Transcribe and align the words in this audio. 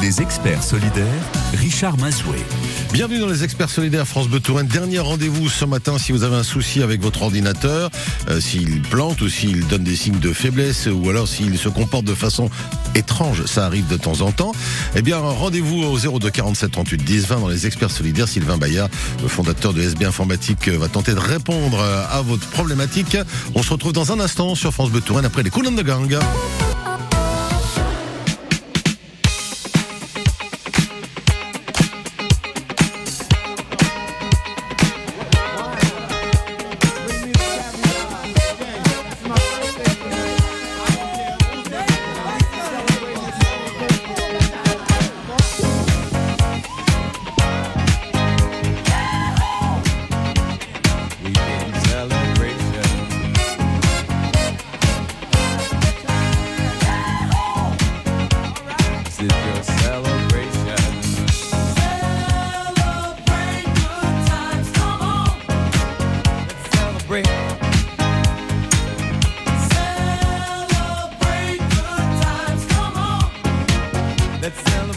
Les 0.00 0.22
experts 0.22 0.62
solidaires, 0.62 1.22
Richard 1.54 1.98
Mazoué. 1.98 2.38
Bienvenue 2.92 3.18
dans 3.18 3.26
les 3.26 3.42
experts 3.42 3.68
solidaires 3.68 4.06
France 4.06 4.28
Bleu 4.28 4.38
Touraine. 4.38 4.66
Dernier 4.66 5.00
rendez-vous 5.00 5.48
ce 5.48 5.64
matin 5.64 5.98
si 5.98 6.12
vous 6.12 6.22
avez 6.22 6.36
un 6.36 6.42
souci 6.44 6.82
avec 6.82 7.00
votre 7.00 7.22
ordinateur, 7.22 7.90
euh, 8.28 8.40
s'il 8.40 8.80
plante 8.82 9.20
ou 9.20 9.28
s'il 9.28 9.66
donne 9.66 9.82
des 9.82 9.96
signes 9.96 10.20
de 10.20 10.32
faiblesse 10.32 10.86
ou 10.86 11.10
alors 11.10 11.26
s'il 11.26 11.58
se 11.58 11.68
comporte 11.68 12.04
de 12.04 12.14
façon 12.14 12.48
étrange, 12.94 13.44
ça 13.46 13.66
arrive 13.66 13.88
de 13.88 13.96
temps 13.96 14.20
en 14.20 14.30
temps. 14.30 14.52
Eh 14.94 15.02
bien, 15.02 15.18
rendez-vous 15.18 15.82
au 15.82 16.18
02 16.18 16.30
47 16.30 16.70
38 16.70 17.04
10 17.04 17.26
20 17.26 17.40
dans 17.40 17.48
les 17.48 17.66
experts 17.66 17.90
solidaires. 17.90 18.28
Sylvain 18.28 18.56
Bayard, 18.56 18.90
le 19.22 19.28
fondateur 19.28 19.72
de 19.72 19.82
SB 19.82 20.04
Informatique, 20.04 20.68
va 20.68 20.88
tenter 20.88 21.12
de 21.12 21.20
répondre 21.20 21.80
à 21.80 22.22
votre 22.22 22.46
problématique. 22.48 23.16
On 23.54 23.62
se 23.62 23.70
retrouve 23.72 23.92
dans 23.92 24.12
un 24.12 24.20
instant 24.20 24.54
sur 24.54 24.72
France 24.72 24.90
Bleu 24.90 25.00
Touraine 25.00 25.24
après 25.24 25.42
les 25.42 25.50
Cool 25.50 25.74
de 25.74 25.82
Gang. 25.82 26.18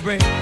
break 0.02 0.41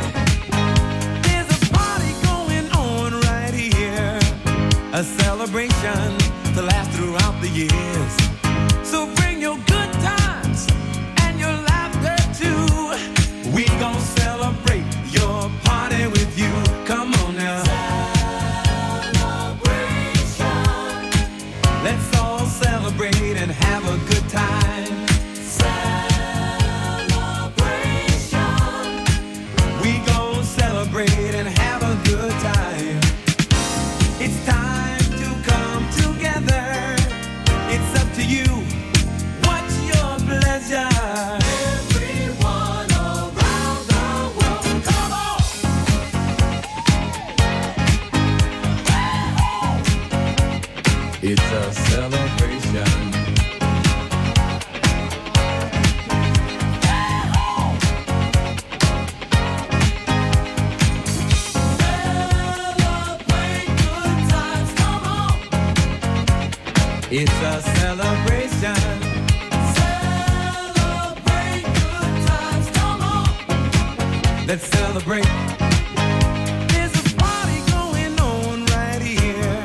Let's 74.49 74.65
celebrate. 74.65 75.25
There's 76.71 76.95
a 76.95 77.15
party 77.17 77.61
going 77.69 78.19
on 78.19 78.65
right 78.65 78.99
here. 78.99 79.63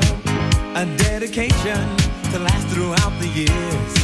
A 0.77 0.85
dedication 0.99 1.97
to 2.33 2.39
last 2.39 2.69
throughout 2.69 3.19
the 3.19 3.29
years. 3.29 4.04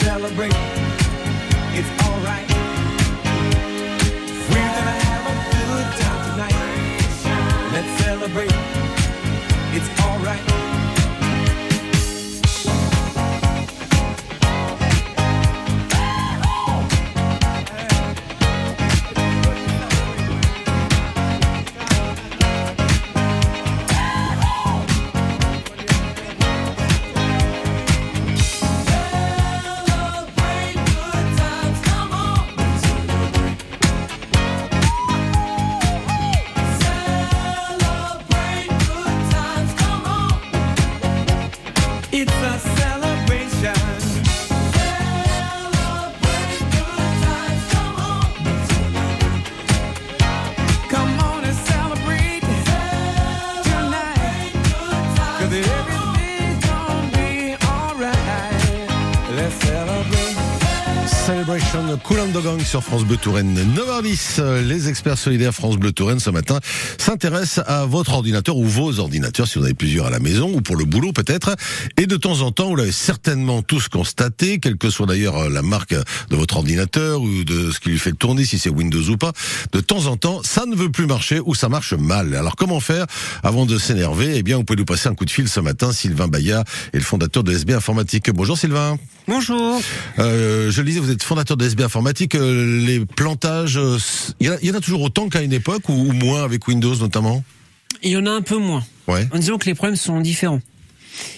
celebrate. 0.00 0.52
It's 1.74 2.06
alright. 2.06 2.49
It's 42.22 42.30
a 42.32 42.79
Celebration 61.50 61.98
Cool 62.04 62.20
and 62.20 62.28
the 62.28 62.44
Gang 62.44 62.60
sur 62.60 62.84
France 62.84 63.04
Bleu 63.04 63.16
Touraine 63.16 63.58
9h10. 63.74 64.60
Les 64.60 64.88
experts 64.88 65.18
solidaires 65.18 65.52
France 65.52 65.78
Bleu 65.78 65.90
Touraine 65.90 66.20
ce 66.20 66.30
matin 66.30 66.60
s'intéressent 66.96 67.64
à 67.66 67.86
votre 67.86 68.12
ordinateur 68.12 68.56
ou 68.56 68.64
vos 68.64 69.00
ordinateurs 69.00 69.48
si 69.48 69.54
vous 69.58 69.62
en 69.62 69.64
avez 69.64 69.74
plusieurs 69.74 70.06
à 70.06 70.10
la 70.10 70.20
maison 70.20 70.52
ou 70.54 70.60
pour 70.60 70.76
le 70.76 70.84
boulot 70.84 71.12
peut-être. 71.12 71.56
Et 71.96 72.06
de 72.06 72.16
temps 72.16 72.42
en 72.42 72.52
temps, 72.52 72.68
vous 72.68 72.76
l'avez 72.76 72.92
certainement 72.92 73.62
tous 73.62 73.88
constaté, 73.88 74.60
quelle 74.60 74.76
que 74.76 74.90
soit 74.90 75.06
d'ailleurs 75.06 75.50
la 75.50 75.62
marque 75.62 75.92
de 75.92 76.36
votre 76.36 76.56
ordinateur 76.56 77.20
ou 77.20 77.42
de 77.42 77.72
ce 77.72 77.80
qui 77.80 77.88
lui 77.88 77.98
fait 77.98 78.12
tourner, 78.12 78.44
si 78.44 78.60
c'est 78.60 78.70
Windows 78.70 79.10
ou 79.10 79.16
pas, 79.16 79.32
de 79.72 79.80
temps 79.80 80.06
en 80.06 80.16
temps, 80.16 80.42
ça 80.44 80.66
ne 80.66 80.76
veut 80.76 80.90
plus 80.90 81.06
marcher 81.06 81.40
ou 81.44 81.56
ça 81.56 81.68
marche 81.68 81.94
mal. 81.94 82.36
Alors 82.36 82.54
comment 82.54 82.78
faire 82.78 83.06
avant 83.42 83.66
de 83.66 83.76
s'énerver? 83.76 84.36
Eh 84.36 84.44
bien, 84.44 84.56
vous 84.56 84.64
pouvez 84.64 84.78
nous 84.78 84.84
passer 84.84 85.08
un 85.08 85.16
coup 85.16 85.24
de 85.24 85.30
fil 85.30 85.48
ce 85.48 85.58
matin. 85.58 85.90
Sylvain 85.90 86.28
Bayard 86.28 86.64
est 86.92 86.98
le 86.98 87.02
fondateur 87.02 87.42
de 87.42 87.52
SB 87.52 87.72
Informatique. 87.72 88.30
Bonjour 88.30 88.56
Sylvain. 88.56 88.98
Bonjour. 89.26 89.80
Euh, 90.18 90.70
je 90.70 90.80
le 90.80 90.86
disais, 90.86 91.00
vous 91.00 91.10
êtes 91.10 91.22
fondateur 91.22 91.39
de 91.44 91.64
SB 91.64 91.82
Informatique. 91.84 92.34
Euh, 92.34 92.84
les 92.86 93.04
plantages, 93.04 93.76
euh, 93.76 93.98
il 94.40 94.46
y, 94.46 94.50
en 94.50 94.52
a- 94.54 94.58
il 94.62 94.68
y 94.68 94.70
en 94.70 94.74
a 94.74 94.80
toujours 94.80 95.02
autant 95.02 95.28
qu'à 95.28 95.42
une 95.42 95.52
époque 95.52 95.88
ou, 95.88 95.92
ou 95.92 96.12
moins 96.12 96.42
avec 96.44 96.66
Windows 96.68 96.94
notamment? 96.96 97.42
Il 98.02 98.10
y 98.12 98.16
en 98.16 98.26
a 98.26 98.30
un 98.30 98.42
peu 98.42 98.56
moins. 98.58 98.84
Ouais. 99.08 99.28
En 99.32 99.38
disant 99.38 99.58
que 99.58 99.66
les 99.66 99.74
problèmes 99.74 99.96
sont 99.96 100.20
différents. 100.20 100.60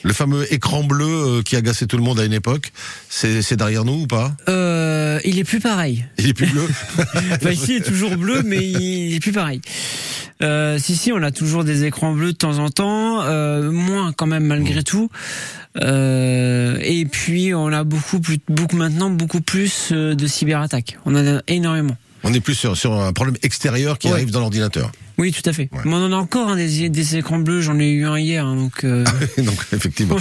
Le 0.03 0.13
fameux 0.13 0.53
écran 0.53 0.85
bleu 0.85 1.07
euh, 1.07 1.43
qui 1.43 1.57
agaçait 1.57 1.87
tout 1.87 1.97
le 1.97 2.03
monde 2.03 2.19
à 2.21 2.25
une 2.25 2.33
époque, 2.33 2.73
c'est 3.09 3.57
derrière 3.57 3.85
nous 3.85 4.03
ou 4.03 4.07
pas? 4.07 4.35
Euh, 4.49 5.19
il 5.25 5.39
est 5.39 5.45
plus 5.45 5.61
pareil. 5.61 6.05
Il 6.19 6.29
est 6.29 6.35
plus 6.35 6.47
bleu 6.47 6.69
Enfin, 7.33 7.51
ici, 7.51 7.67
il 7.71 7.77
est 7.77 7.81
toujours 7.87 8.17
bleu, 8.17 8.43
mais 8.45 8.59
il 8.65 9.15
est 9.15 9.21
plus 9.21 9.33
pareil. 9.33 9.61
Euh, 10.43 10.79
si, 10.79 10.97
si, 10.97 11.13
on 11.13 11.23
a 11.23 11.31
toujours 11.31 11.63
des 11.65 11.85
écrans 11.85 12.13
bleus 12.13 12.33
de 12.33 12.37
temps 12.37 12.59
en 12.59 12.69
temps, 12.69 13.23
euh, 13.23 13.71
moins 13.71 14.13
quand 14.13 14.27
même 14.27 14.45
malgré 14.45 14.83
tout. 14.83 15.09
Euh, 15.83 16.79
et 16.83 17.05
puis, 17.05 17.55
on 17.55 17.69
a 17.69 17.85
beaucoup 17.85 18.21
plus, 18.21 18.39
beaucoup 18.49 18.77
maintenant, 18.77 19.11
beaucoup 19.11 19.41
plus 19.41 19.93
de 19.93 20.27
cyberattaques. 20.27 20.99
On 21.07 21.15
en 21.15 21.37
a 21.37 21.41
énormément. 21.49 21.97
On 22.25 22.33
est 22.33 22.41
plus 22.41 22.55
sur, 22.55 22.77
sur 22.77 22.93
un 22.93 23.13
problème 23.13 23.37
extérieur 23.43 23.99
qui 23.99 24.09
Ouais. 24.09 24.15
arrive 24.15 24.31
dans 24.31 24.41
l'ordinateur. 24.41 24.93
Oui, 25.23 25.31
tout 25.33 25.49
à 25.49 25.53
fait. 25.53 25.69
Ouais. 25.73 25.79
Mais 25.85 25.93
on 25.95 26.05
en 26.05 26.13
a 26.13 26.17
encore 26.17 26.49
hein, 26.49 26.57
des, 26.57 26.89
des 26.89 27.17
écrans 27.17 27.39
bleus. 27.39 27.61
J'en 27.61 27.79
ai 27.79 27.89
eu 27.91 28.07
un 28.07 28.19
hier, 28.19 28.45
hein, 28.45 28.57
donc. 28.57 28.83
Euh, 28.83 29.05
Donc 29.39 29.55
effectivement. 29.73 30.17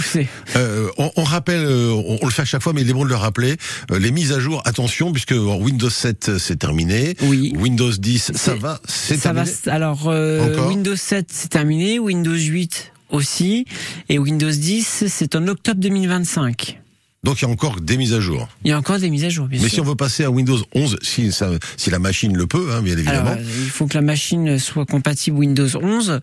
Euh, 0.54 0.88
on, 0.96 1.10
on 1.16 1.24
rappelle, 1.24 1.64
euh, 1.64 1.90
on, 1.90 2.18
on 2.22 2.26
le 2.26 2.30
fait 2.32 2.42
à 2.42 2.44
chaque 2.44 2.62
fois, 2.62 2.72
mais 2.72 2.82
il 2.82 2.88
est 2.90 2.92
bon 2.92 3.04
de 3.04 3.08
le 3.08 3.16
rappeler. 3.16 3.56
euh, 3.90 3.98
les 3.98 4.12
mises 4.12 4.32
à 4.32 4.38
jour, 4.38 4.62
attention, 4.64 5.10
puisque 5.10 5.34
Windows 5.36 5.90
7 5.90 6.28
euh, 6.28 6.38
c'est 6.38 6.56
terminé. 6.56 7.16
Oui. 7.22 7.52
Windows 7.56 7.90
10, 7.90 8.32
ça 8.36 8.54
va, 8.54 8.80
c'est 8.86 9.16
Ça 9.16 9.32
va. 9.32 9.42
terminé. 9.44 9.72
Alors 9.72 10.04
euh, 10.06 10.68
Windows 10.68 10.94
7 10.96 11.26
c'est 11.32 11.48
terminé, 11.48 11.98
Windows 11.98 12.32
8 12.36 12.92
aussi, 13.10 13.64
et 14.08 14.18
Windows 14.20 14.50
10 14.50 15.04
c'est 15.08 15.34
en 15.34 15.48
octobre 15.48 15.80
2025. 15.80 16.78
Donc 17.24 17.40
il 17.40 17.44
y 17.44 17.48
a 17.48 17.50
encore 17.52 17.80
des 17.80 17.96
mises 17.96 18.14
à 18.14 18.20
jour. 18.20 18.48
Il 18.64 18.70
y 18.70 18.72
a 18.72 18.78
encore 18.78 18.98
des 18.98 19.08
mises 19.08 19.22
à 19.24 19.28
jour, 19.28 19.46
bien 19.46 19.60
Mais 19.62 19.68
sûr. 19.68 19.74
si 19.76 19.80
on 19.80 19.84
veut 19.84 19.94
passer 19.94 20.24
à 20.24 20.30
Windows 20.32 20.58
11, 20.74 20.96
si, 21.02 21.30
ça, 21.30 21.50
si 21.76 21.88
la 21.88 22.00
machine 22.00 22.36
le 22.36 22.48
peut, 22.48 22.70
hein, 22.72 22.82
bien 22.82 22.94
évidemment. 22.98 23.30
Alors, 23.30 23.38
euh, 23.38 23.62
il 23.62 23.70
faut 23.70 23.86
que 23.86 23.94
la 23.94 24.00
machine 24.00 24.58
soit 24.58 24.86
compatible 24.86 25.36
Windows 25.38 25.68
11. 25.80 26.20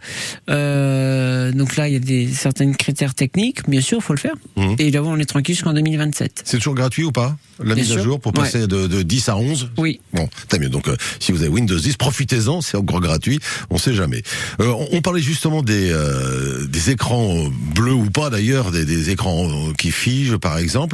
Euh, 0.49 1.53
donc 1.53 1.77
là, 1.77 1.87
il 1.87 1.93
y 1.93 1.95
a 1.95 1.99
des 1.99 2.27
certains 2.27 2.73
critères 2.73 3.15
techniques, 3.15 3.69
bien 3.69 3.79
sûr, 3.79 4.03
faut 4.03 4.11
le 4.11 4.19
faire. 4.19 4.33
Mhm. 4.57 4.75
Et 4.77 4.91
d'abord, 4.91 5.11
on 5.11 5.19
est 5.19 5.25
tranquille 5.25 5.55
jusqu'en 5.55 5.71
2027. 5.73 6.41
c'est 6.43 6.57
toujours 6.57 6.75
gratuit 6.75 7.05
ou 7.05 7.13
pas 7.13 7.37
La 7.59 7.75
Bien 7.75 7.83
mise 7.83 7.93
à 7.93 8.03
jour 8.03 8.19
pour 8.19 8.33
Ouais. 8.35 8.41
passer 8.43 8.67
de, 8.67 8.87
de 8.87 9.01
10 9.01 9.29
à 9.29 9.37
11 9.37 9.69
Oui. 9.77 10.01
Bon, 10.13 10.27
tant 10.49 10.59
mieux. 10.59 10.67
Donc, 10.69 10.89
euh, 10.89 10.97
si 11.21 11.31
vous 11.31 11.39
avez 11.43 11.49
Windows 11.49 11.79
10, 11.79 11.95
profitez-en, 11.95 12.59
c'est 12.59 12.75
encore 12.75 12.99
gratuit. 12.99 13.39
On 13.69 13.77
sait 13.77 13.93
jamais. 13.93 14.21
Euh, 14.59 14.67
on, 14.67 14.89
on 14.97 15.01
parlait 15.01 15.21
justement 15.21 15.61
des 15.63 15.91
euh, 15.93 16.67
des 16.67 16.89
écrans 16.89 17.47
bleus 17.73 17.93
ou 17.93 18.09
pas 18.09 18.29
d'ailleurs, 18.29 18.71
des, 18.71 18.83
des 18.83 19.11
écrans 19.11 19.71
qui 19.77 19.91
figent, 19.91 20.35
par 20.37 20.57
exemple. 20.57 20.88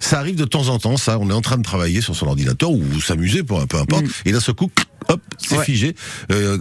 Ça 0.00 0.18
arrive 0.18 0.36
de 0.36 0.44
temps 0.44 0.68
en 0.68 0.78
temps. 0.78 0.96
Ça, 0.96 1.18
on 1.18 1.28
est 1.30 1.34
en 1.34 1.40
train 1.40 1.56
de 1.58 1.62
travailler 1.62 2.00
sur 2.00 2.14
son 2.16 2.26
ordinateur 2.26 2.70
ou 2.70 3.00
s'amuser, 3.00 3.42
peu, 3.42 3.54
peu 3.66 3.78
importe. 3.78 4.04
Mm. 4.04 4.10
Et 4.26 4.32
d'un 4.32 4.40
seul 4.40 4.54
coup, 4.54 4.70
hop, 5.08 5.20
c'est 5.38 5.56
Ouais. 5.58 5.64
figé. 5.64 5.94
Euh, 6.32 6.58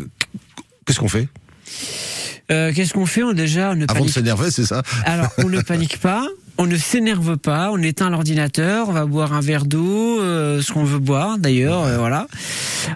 Qu'est-ce 0.85 0.99
qu'on 0.99 1.09
fait? 1.09 1.27
Euh, 2.49 2.71
Qu'est-ce 2.73 2.93
qu'on 2.93 3.05
fait? 3.05 3.23
On 3.23 3.33
déjà 3.33 3.71
on 3.71 3.75
ne 3.75 3.85
Avant 3.89 4.05
de 4.05 4.09
s'énerver, 4.09 4.51
c'est 4.51 4.65
ça? 4.65 4.81
Alors, 5.03 5.27
on 5.39 5.49
ne 5.49 5.59
panique 5.61 5.99
pas, 5.99 6.25
on 6.57 6.65
ne 6.65 6.75
s'énerve 6.75 7.37
pas, 7.37 7.69
on 7.71 7.81
éteint 7.81 8.09
l'ordinateur, 8.09 8.89
on 8.89 8.91
va 8.91 9.05
boire 9.05 9.33
un 9.33 9.41
verre 9.41 9.65
d'eau, 9.65 10.19
euh, 10.19 10.61
ce 10.61 10.71
qu'on 10.71 10.83
veut 10.83 10.99
boire 10.99 11.37
d'ailleurs, 11.37 11.83
euh, 11.83 11.97
voilà. 11.97 12.27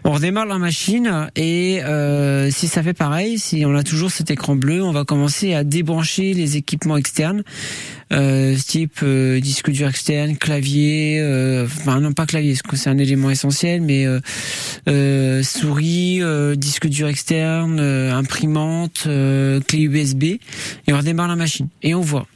On 0.04 0.12
redémarre 0.12 0.46
la 0.46 0.58
machine 0.58 1.30
et 1.36 1.84
euh, 1.84 2.50
si 2.50 2.68
ça 2.68 2.82
fait 2.82 2.94
pareil, 2.94 3.38
si 3.38 3.64
on 3.66 3.76
a 3.76 3.84
toujours 3.84 4.10
cet 4.10 4.32
écran 4.32 4.56
bleu, 4.56 4.84
on 4.84 4.92
va 4.92 5.06
commencer 5.06 5.54
à 5.54 5.64
débrancher 5.64 6.34
les 6.34 6.58
équipements 6.58 6.98
externes, 6.98 7.44
euh, 8.12 8.56
type 8.56 9.06
disque 9.06 9.70
dur 9.70 9.88
externe, 9.88 10.38
clavier, 10.38 11.22
enfin 11.64 12.00
non 12.00 12.14
pas 12.14 12.26
clavier, 12.26 12.56
c'est 12.74 12.90
un 12.90 12.98
élément 12.98 13.30
essentiel, 13.30 13.82
mais 13.82 14.06
souris, 15.44 16.22
disque 16.58 16.88
dur 16.88 17.08
externe, 17.08 17.80
imprimante, 17.80 19.08
clé 19.68 19.82
USB, 19.82 20.24
et 20.24 20.40
on 20.94 20.98
redémarre 20.98 21.28
la 21.28 21.36
machine 21.36 21.68
et 21.84 21.94
on 21.94 22.02
voit. 22.02 22.28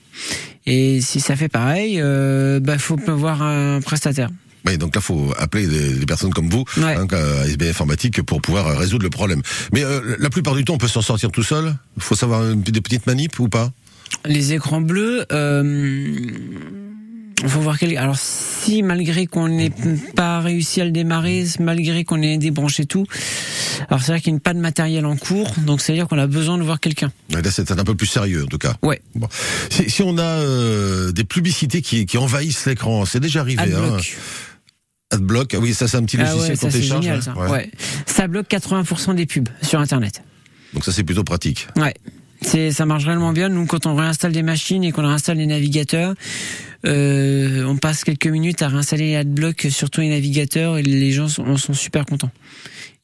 Et 0.65 1.01
si 1.01 1.19
ça 1.19 1.35
fait 1.35 1.49
pareil, 1.49 1.99
euh, 2.01 2.59
bah 2.59 2.77
faut 2.77 2.97
voir 3.07 3.41
un 3.43 3.81
prestataire. 3.81 4.29
Oui, 4.67 4.79
donc 4.79 4.95
là, 4.95 5.01
faut 5.01 5.31
appeler 5.37 5.67
des, 5.67 5.93
des 5.93 6.05
personnes 6.07 6.33
comme 6.33 6.49
vous, 6.49 6.63
Ouais. 6.77 6.95
hein, 6.95 7.05
à 7.11 7.45
SB 7.47 7.69
Informatique, 7.69 8.23
pour 8.23 8.41
pouvoir 8.41 8.65
euh, 8.65 8.75
résoudre 8.75 9.03
le 9.03 9.11
problème. 9.11 9.43
Mais 9.73 9.83
euh, 9.83 10.15
la 10.17 10.31
plupart 10.31 10.55
du 10.55 10.65
temps, 10.65 10.73
on 10.73 10.77
peut 10.79 10.87
s'en 10.87 11.03
sortir 11.03 11.29
tout 11.31 11.43
seul? 11.43 11.75
Il 11.97 12.01
faut 12.01 12.15
savoir 12.15 12.43
une- 12.49 12.63
des 12.63 12.81
petites 12.81 13.05
manips 13.05 13.37
ou 13.39 13.47
pas? 13.47 13.71
Les 14.25 14.53
écrans 14.53 14.81
bleus, 14.81 15.25
euh, 15.31 15.63
faut 17.47 17.59
voir 17.59 17.77
quel. 17.77 17.97
Alors 17.97 18.17
si 18.17 18.81
malgré 18.83 19.27
qu'on 19.27 19.47
n'ait 19.49 19.71
pas 20.15 20.39
réussi 20.39 20.81
à 20.81 20.85
le 20.85 20.91
démarrer, 20.91 21.45
malgré 21.59 22.03
qu'on 22.03 22.21
ait 22.21 22.37
débranché 22.37 22.85
tout, 22.85 23.05
alors 23.89 24.01
c'est 24.01 24.11
vrai 24.13 24.21
qu'il 24.21 24.33
n'y 24.33 24.37
a 24.37 24.41
pas 24.41 24.53
de 24.53 24.59
matériel 24.59 25.05
en 25.05 25.17
cours, 25.17 25.53
donc 25.65 25.81
c'est 25.81 25.91
à 25.91 25.95
dire 25.95 26.07
qu'on 26.07 26.17
a 26.17 26.27
besoin 26.27 26.57
de 26.57 26.63
voir 26.63 26.79
quelqu'un. 26.79 27.11
Là, 27.29 27.41
c'est 27.51 27.69
un 27.71 27.83
peu 27.83 27.95
plus 27.95 28.07
sérieux, 28.07 28.43
en 28.43 28.47
tout 28.47 28.57
cas. 28.57 28.75
Ouais. 28.81 29.01
Bon. 29.15 29.27
Si, 29.69 29.89
si 29.89 30.01
on 30.01 30.17
a 30.17 30.23
euh, 30.23 31.11
des 31.11 31.23
publicités 31.25 31.81
qui, 31.81 32.05
qui 32.05 32.17
envahissent 32.17 32.65
l'écran, 32.65 33.05
c'est 33.05 33.19
déjà 33.19 33.41
arrivé. 33.41 33.61
Hein. 33.61 33.65
Adblock. 33.65 34.17
Adblock, 35.11 35.53
ah 35.53 35.59
oui, 35.59 35.73
ça 35.73 35.87
c'est 35.87 35.97
un 35.97 36.03
petit 36.03 36.17
Ah 36.19 36.23
logiciel 36.23 36.51
ouais, 36.53 36.57
qu'on 36.57 36.65
ça 36.65 36.71
c'est 36.71 36.77
télécharge. 36.79 37.03
génial 37.03 37.19
hein. 37.19 37.21
ça. 37.21 37.33
Ouais. 37.37 37.49
Ouais. 37.49 37.71
Ça 38.05 38.27
bloque 38.27 38.49
80% 38.49 39.15
des 39.15 39.25
pubs 39.25 39.49
sur 39.61 39.79
internet. 39.79 40.23
Donc 40.73 40.83
ça 40.83 40.91
c'est 40.91 41.03
plutôt 41.03 41.23
pratique. 41.23 41.67
Ouais. 41.75 41.93
C'est, 42.41 42.71
ça 42.71 42.85
marche 42.85 43.05
réellement 43.05 43.31
bien. 43.33 43.49
Nous, 43.49 43.65
quand 43.65 43.85
on 43.85 43.95
réinstalle 43.95 44.31
des 44.31 44.43
machines 44.43 44.83
et 44.83 44.91
qu'on 44.91 45.01
réinstalle 45.07 45.37
les 45.37 45.47
navigateurs, 45.47 46.13
euh, 46.85 47.63
on 47.65 47.77
passe 47.77 48.03
quelques 48.03 48.27
minutes 48.27 48.61
à 48.61 48.67
réinstaller 48.67 49.07
les 49.07 49.15
adblock 49.15 49.67
sur 49.69 49.89
tous 49.89 50.01
les 50.01 50.09
navigateurs 50.09 50.77
et 50.77 50.83
les 50.83 51.11
gens 51.11 51.27
sont, 51.27 51.43
en 51.45 51.57
sont 51.57 51.73
super 51.73 52.05
contents. 52.05 52.31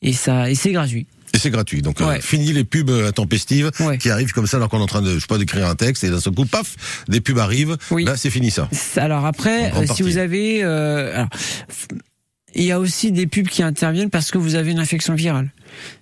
Et 0.02 0.14
ça, 0.14 0.50
et 0.50 0.56
c'est 0.56 0.72
gratuit. 0.72 1.08
Et 1.34 1.38
c'est 1.38 1.50
gratuit. 1.50 1.82
Donc 1.82 2.02
euh, 2.02 2.08
Ouais. 2.08 2.22
fini 2.22 2.52
les 2.52 2.64
pubs 2.66 2.90
euh, 2.90 3.08
intempestives 3.08 3.72
Ouais. 3.80 3.98
qui 3.98 4.10
arrivent 4.10 4.34
comme 4.34 4.48
ça 4.48 4.58
alors 4.58 4.70
qu'on 4.70 4.80
est 4.80 4.84
en 4.84 4.88
train 4.88 5.02
de, 5.02 5.14
je 5.16 5.20
sais 5.20 5.28
pas, 5.28 5.38
d'écrire 5.38 5.66
un 5.68 5.76
texte 5.76 6.04
et 6.04 6.10
d'un 6.10 6.20
seul 6.20 6.34
coup, 6.34 6.46
paf, 6.46 7.04
des 7.08 7.22
pubs 7.22 7.38
arrivent. 7.40 7.78
Oui. 7.90 8.04
Là 8.04 8.18
c'est 8.18 8.30
fini 8.30 8.52
ça. 8.52 8.70
Alors 8.98 9.26
après, 9.26 9.72
euh, 9.74 9.86
si 9.96 10.04
vous 10.04 10.18
avez, 10.18 10.62
euh, 10.64 11.14
alors, 11.16 11.30
il 12.54 12.64
y 12.64 12.72
a 12.72 12.80
aussi 12.80 13.12
des 13.14 13.28
pubs 13.28 13.48
qui 13.48 13.64
interviennent 13.64 14.10
parce 14.10 14.30
que 14.30 14.38
vous 14.38 14.56
avez 14.56 14.72
une 14.72 14.80
infection 14.80 15.16
virale. 15.16 15.50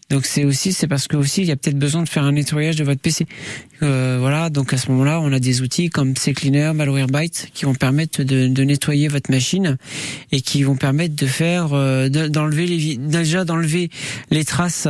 Donc 0.10 0.26
c'est 0.26 0.44
aussi, 0.44 0.74
c'est 0.74 0.88
parce 0.88 1.08
que 1.08 1.16
aussi 1.18 1.42
il 1.42 1.48
y 1.48 1.52
a 1.52 1.56
peut-être 1.56 1.78
besoin 1.78 2.02
de 2.04 2.10
faire 2.10 2.24
un 2.24 2.32
nettoyage 2.32 2.76
de 2.76 2.84
votre 2.84 3.00
PC. 3.00 3.28
Euh, 3.84 4.18
voilà, 4.20 4.50
donc 4.50 4.74
à 4.74 4.78
ce 4.78 4.90
moment-là, 4.92 5.22
on 5.22 5.32
a 5.32 5.40
des 5.40 5.62
outils 5.62 5.90
comme 5.90 6.16
CCleaner, 6.16 6.72
Malwarebytes 6.74 7.50
qui 7.54 7.66
vont 7.66 7.76
permettre 7.76 8.24
de, 8.24 8.48
de 8.48 8.64
nettoyer 8.64 9.08
votre 9.08 9.32
machine 9.32 9.78
et 10.32 10.42
qui 10.42 10.64
vont 10.64 10.76
permettre 10.76 11.16
de 11.16 11.26
faire, 11.28 11.74
euh, 11.74 12.10
de- 12.10 12.28
d'enlever 12.28 12.66
les, 12.66 12.98
déjà 12.98 13.46
d'enlever 13.46 13.90
les 14.32 14.44
traces 14.46 14.88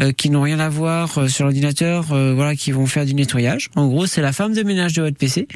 euh, 0.00 0.12
qui 0.12 0.30
n'ont 0.30 0.42
rien 0.42 0.60
à 0.60 0.68
voir 0.68 1.18
euh, 1.18 1.28
sur 1.28 1.44
l'ordinateur, 1.44 2.12
euh, 2.12 2.34
voilà, 2.34 2.54
qui 2.54 2.70
vont 2.70 2.86
faire 2.86 3.06
du 3.06 3.14
nettoyage. 3.14 3.70
En 3.74 3.88
gros, 3.88 4.06
c'est 4.06 4.20
la 4.22 4.32
femme 4.32 4.52
de 4.54 4.62
ménage 4.62 4.92
de 4.92 5.02
votre 5.02 5.16
PC. 5.16 5.48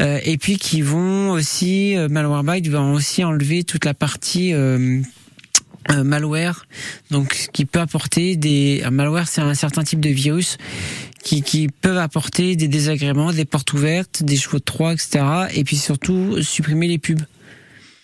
Euh, 0.00 0.20
et 0.24 0.38
puis 0.38 0.56
qui 0.56 0.82
vont 0.82 1.30
aussi, 1.30 1.96
Malwarebytes 2.10 2.68
va 2.68 2.80
aussi 2.82 3.24
enlever 3.24 3.64
toute 3.64 3.84
la 3.84 3.94
partie 3.94 4.52
malware, 6.04 6.66
donc 7.10 7.48
qui 7.52 7.64
peut 7.64 7.80
apporter 7.80 8.36
des 8.36 8.82
un 8.84 8.90
malware, 8.90 9.28
c'est 9.28 9.40
un 9.40 9.54
certain 9.54 9.84
type 9.84 10.00
de 10.00 10.10
virus 10.10 10.58
qui, 11.22 11.42
qui 11.42 11.68
peuvent 11.68 11.98
apporter 11.98 12.54
des 12.56 12.68
désagréments, 12.68 13.32
des 13.32 13.44
portes 13.44 13.72
ouvertes, 13.72 14.22
des 14.22 14.36
chevaux 14.36 14.58
de 14.58 14.64
Troie, 14.64 14.92
etc. 14.92 15.24
Et 15.54 15.64
puis 15.64 15.76
surtout 15.76 16.42
supprimer 16.42 16.86
les 16.86 16.98
pubs. 16.98 17.22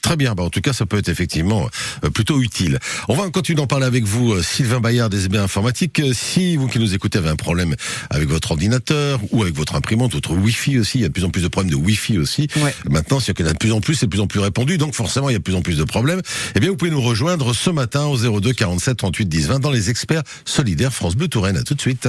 Très 0.03 0.17
bien, 0.17 0.35
bah, 0.35 0.43
en 0.43 0.51
tout 0.51 0.61
cas 0.61 0.73
ça 0.73 0.85
peut 0.85 0.99
être 0.99 1.09
effectivement 1.09 1.69
euh, 2.05 2.11
plutôt 2.11 2.41
utile. 2.41 2.79
On 3.09 3.15
va 3.15 3.31
continuer 3.31 3.57
d'en 3.57 3.69
parler 3.69 3.87
avec 3.87 4.05
vous, 4.05 4.33
euh, 4.33 4.43
Sylvain 4.43 4.81
Bayard 4.81 5.11
des 5.11 5.33
Informatique. 5.39 6.01
Euh, 6.01 6.13
Si 6.13 6.57
vous 6.57 6.67
qui 6.67 6.79
nous 6.79 6.95
écoutez 6.95 7.19
avez 7.19 7.31
un 7.31 7.37
problème 7.37 7.75
avec 8.11 8.29
votre 8.29 8.51
ordinateur 8.51 9.21
ou 9.31 9.43
avec 9.43 9.55
votre 9.55 9.77
imprimante, 9.77 10.13
votre 10.13 10.35
Wi-Fi 10.35 10.79
aussi, 10.81 10.99
il 10.99 11.03
y 11.03 11.05
a 11.05 11.09
de 11.09 11.13
plus 11.13 11.25
en 11.25 11.31
plus 11.31 11.43
de 11.43 11.49
problèmes 11.49 11.71
de 11.71 11.77
Wi-Fi 11.77 12.19
aussi. 12.19 12.49
Ouais. 12.57 12.75
Maintenant, 12.91 13.21
s'il 13.21 13.35
y 13.39 13.43
en 13.43 13.47
a 13.47 13.53
de 13.53 13.59
plus 13.59 13.73
en 13.73 13.81
plus, 13.81 13.95
c'est 13.95 14.07
de 14.07 14.11
plus 14.11 14.21
en 14.21 14.27
plus 14.27 14.41
répandu, 14.41 14.77
donc 14.77 14.95
forcément 14.95 15.31
il 15.31 15.33
y 15.33 15.37
a 15.37 15.39
de 15.39 15.45
plus 15.45 15.55
en 15.55 15.63
plus 15.63 15.79
de 15.79 15.85
problèmes. 15.85 16.21
Eh 16.57 16.61
bien, 16.61 16.71
vous 16.71 16.77
pouvez 16.77 16.91
nous 16.91 17.01
rejoindre 17.01 17.55
ce 17.55 17.71
matin 17.71 18.05
au 18.07 18.17
02 18.19 18.53
47 18.53 18.97
38 18.97 19.27
10 19.27 19.47
20 19.47 19.59
dans 19.61 19.71
les 19.71 19.89
experts 19.89 20.23
solidaires 20.45 20.93
France 20.93 21.15
Bleu 21.15 21.29
Touraine. 21.29 21.57
À 21.57 21.63
tout 21.63 21.75
de 21.75 21.81
suite. 21.81 22.09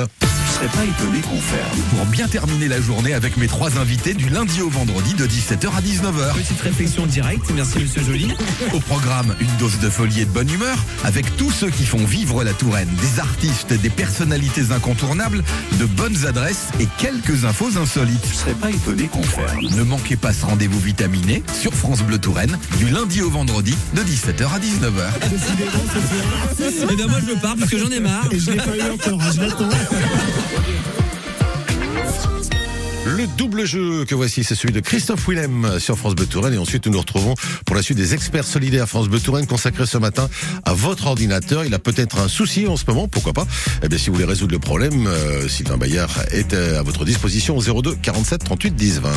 Serais 0.53 0.67
pas 0.67 0.83
étonné 0.83 1.19
qu'on 1.22 1.41
ferme. 1.41 1.79
Pour 1.95 2.05
bien 2.05 2.27
terminer 2.27 2.67
la 2.67 2.79
journée 2.79 3.13
avec 3.13 3.38
mes 3.38 3.48
trois 3.48 3.79
invités 3.79 4.13
du 4.13 4.29
lundi 4.29 4.62
au 4.62 4.69
vendredi 4.69 5.15
de 5.15 5.25
17h 5.25 5.67
à 5.75 5.81
19h. 5.81 6.33
Petite 6.36 6.62
réflexion 6.62 7.05
directe, 7.07 7.50
merci 7.55 7.79
Monsieur 7.79 8.03
Joly. 8.03 8.36
Au 8.72 8.79
programme, 8.79 9.36
une 9.39 9.55
dose 9.57 9.79
de 9.79 9.89
folie 9.89 10.22
et 10.22 10.25
de 10.25 10.29
bonne 10.29 10.50
humeur 10.51 10.77
avec 11.03 11.36
tous 11.38 11.50
ceux 11.50 11.69
qui 11.69 11.86
font 11.86 12.05
vivre 12.05 12.43
la 12.43 12.53
Touraine, 12.53 12.89
des 13.01 13.19
artistes, 13.19 13.74
des 13.74 13.89
personnalités 13.89 14.72
incontournables, 14.72 15.43
de 15.79 15.86
bonnes 15.86 16.25
adresses 16.27 16.67
et 16.79 16.88
quelques 17.00 17.45
infos 17.45 17.77
insolites. 17.77 18.25
Je 18.29 18.36
serais 18.36 18.53
pas 18.53 18.69
étonné 18.69 19.07
qu'on 19.07 19.24
ferme. 19.24 19.65
Ne 19.75 19.83
manquez 19.83 20.17
pas 20.17 20.33
ce 20.33 20.45
rendez-vous 20.45 20.79
vitaminé 20.79 21.41
sur 21.60 21.74
France 21.74 22.03
Bleu 22.03 22.19
Touraine 22.19 22.60
du 22.77 22.89
lundi 22.89 23.24
au 23.24 23.31
vendredi 23.31 23.75
de 23.95 24.01
17h 24.01 24.43
à 24.43 24.60
19h. 24.60 25.10
Et 26.91 26.95
bien 26.95 27.07
moi 27.07 27.19
je 27.27 27.33
pars 27.39 27.55
parce 27.57 27.72
que 27.72 27.77
j'en 27.79 27.89
ai 27.89 28.00
marre. 28.00 28.27
Et 28.31 28.39
je 28.39 28.51
l'ai 28.51 28.57
pas 28.57 28.77
eu 28.77 28.91
encore, 28.91 29.19
hein, 29.19 29.31
je 29.36 29.41
l'attends. 29.41 29.69
Le 33.06 33.28
double 33.38 33.66
jeu 33.66 34.06
que 34.06 34.16
voici, 34.16 34.44
c'est 34.44 34.56
celui 34.56 34.74
de 34.74 34.80
Christophe 34.80 35.28
Willem 35.28 35.80
sur 35.80 35.98
France 35.98 36.16
Bleu. 36.16 36.28
Et 36.52 36.58
ensuite, 36.58 36.86
nous 36.88 36.94
nous 36.94 37.00
retrouvons 37.00 37.36
pour 37.66 37.76
la 37.76 37.82
suite 37.82 37.98
des 37.98 38.14
experts 38.14 38.46
solidaires 38.46 38.88
France 38.88 39.08
Bleu 39.08 39.20
Touraine 39.20 39.46
consacrés 39.46 39.86
ce 39.86 39.98
matin 39.98 40.30
à 40.66 40.74
votre 40.74 41.08
ordinateur. 41.08 41.64
Il 41.64 41.74
a 41.74 41.80
peut-être 41.80 42.20
un 42.20 42.28
souci 42.28 42.66
en 42.66 42.76
ce 42.76 42.86
moment, 42.88 43.08
pourquoi 43.08 43.34
pas 43.34 43.46
Eh 43.84 43.88
bien, 43.88 43.98
si 43.98 44.08
vous 44.08 44.14
voulez 44.16 44.26
résoudre 44.26 44.54
le 44.54 44.60
problème, 44.60 45.08
euh, 45.08 45.48
Sylvain 45.48 45.78
Bayard 45.78 46.12
est 46.32 46.54
euh, 46.54 46.80
à 46.80 46.84
votre 46.84 47.06
disposition 47.06 47.58
au 47.58 47.82
02 47.82 47.96
47 48.02 48.44
38 48.44 48.76
10 48.76 49.02
20. 49.02 49.10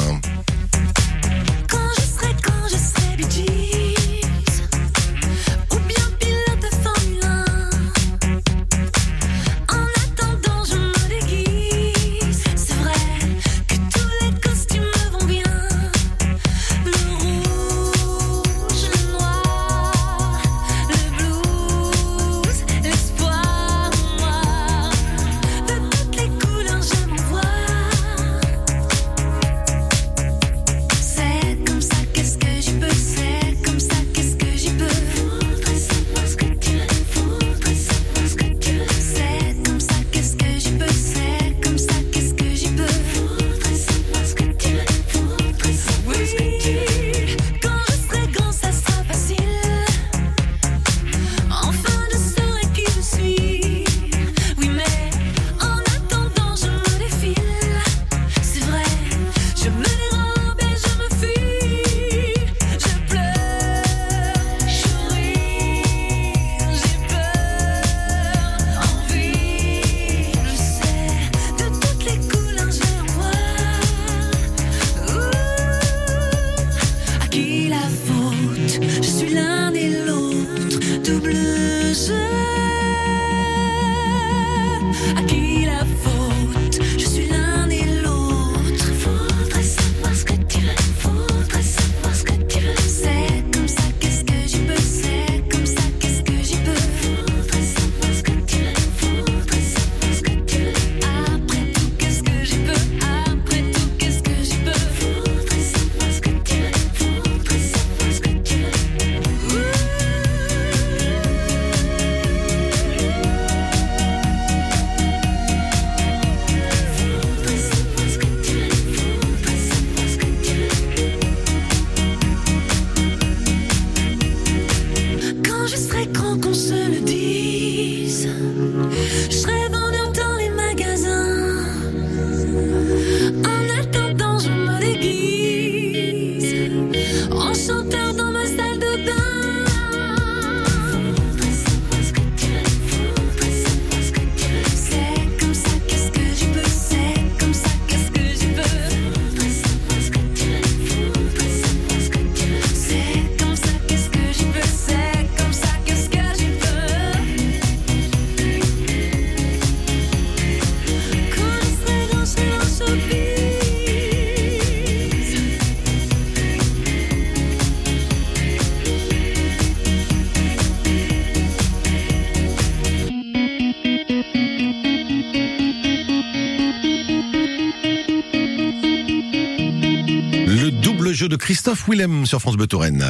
Christophe 181.47 181.89
Willem 181.89 182.27
sur 182.27 182.41
France 182.41 182.57
Bleu 182.57 182.67
Touraine. 182.67 183.05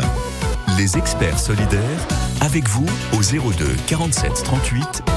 Les 0.76 0.98
experts 0.98 1.38
solidaires, 1.38 2.06
avec 2.42 2.68
vous 2.68 2.84
au 3.14 3.22
02 3.22 3.64
47 3.86 4.30
38 4.44 5.02
10 5.02 5.08
20. 5.08 5.15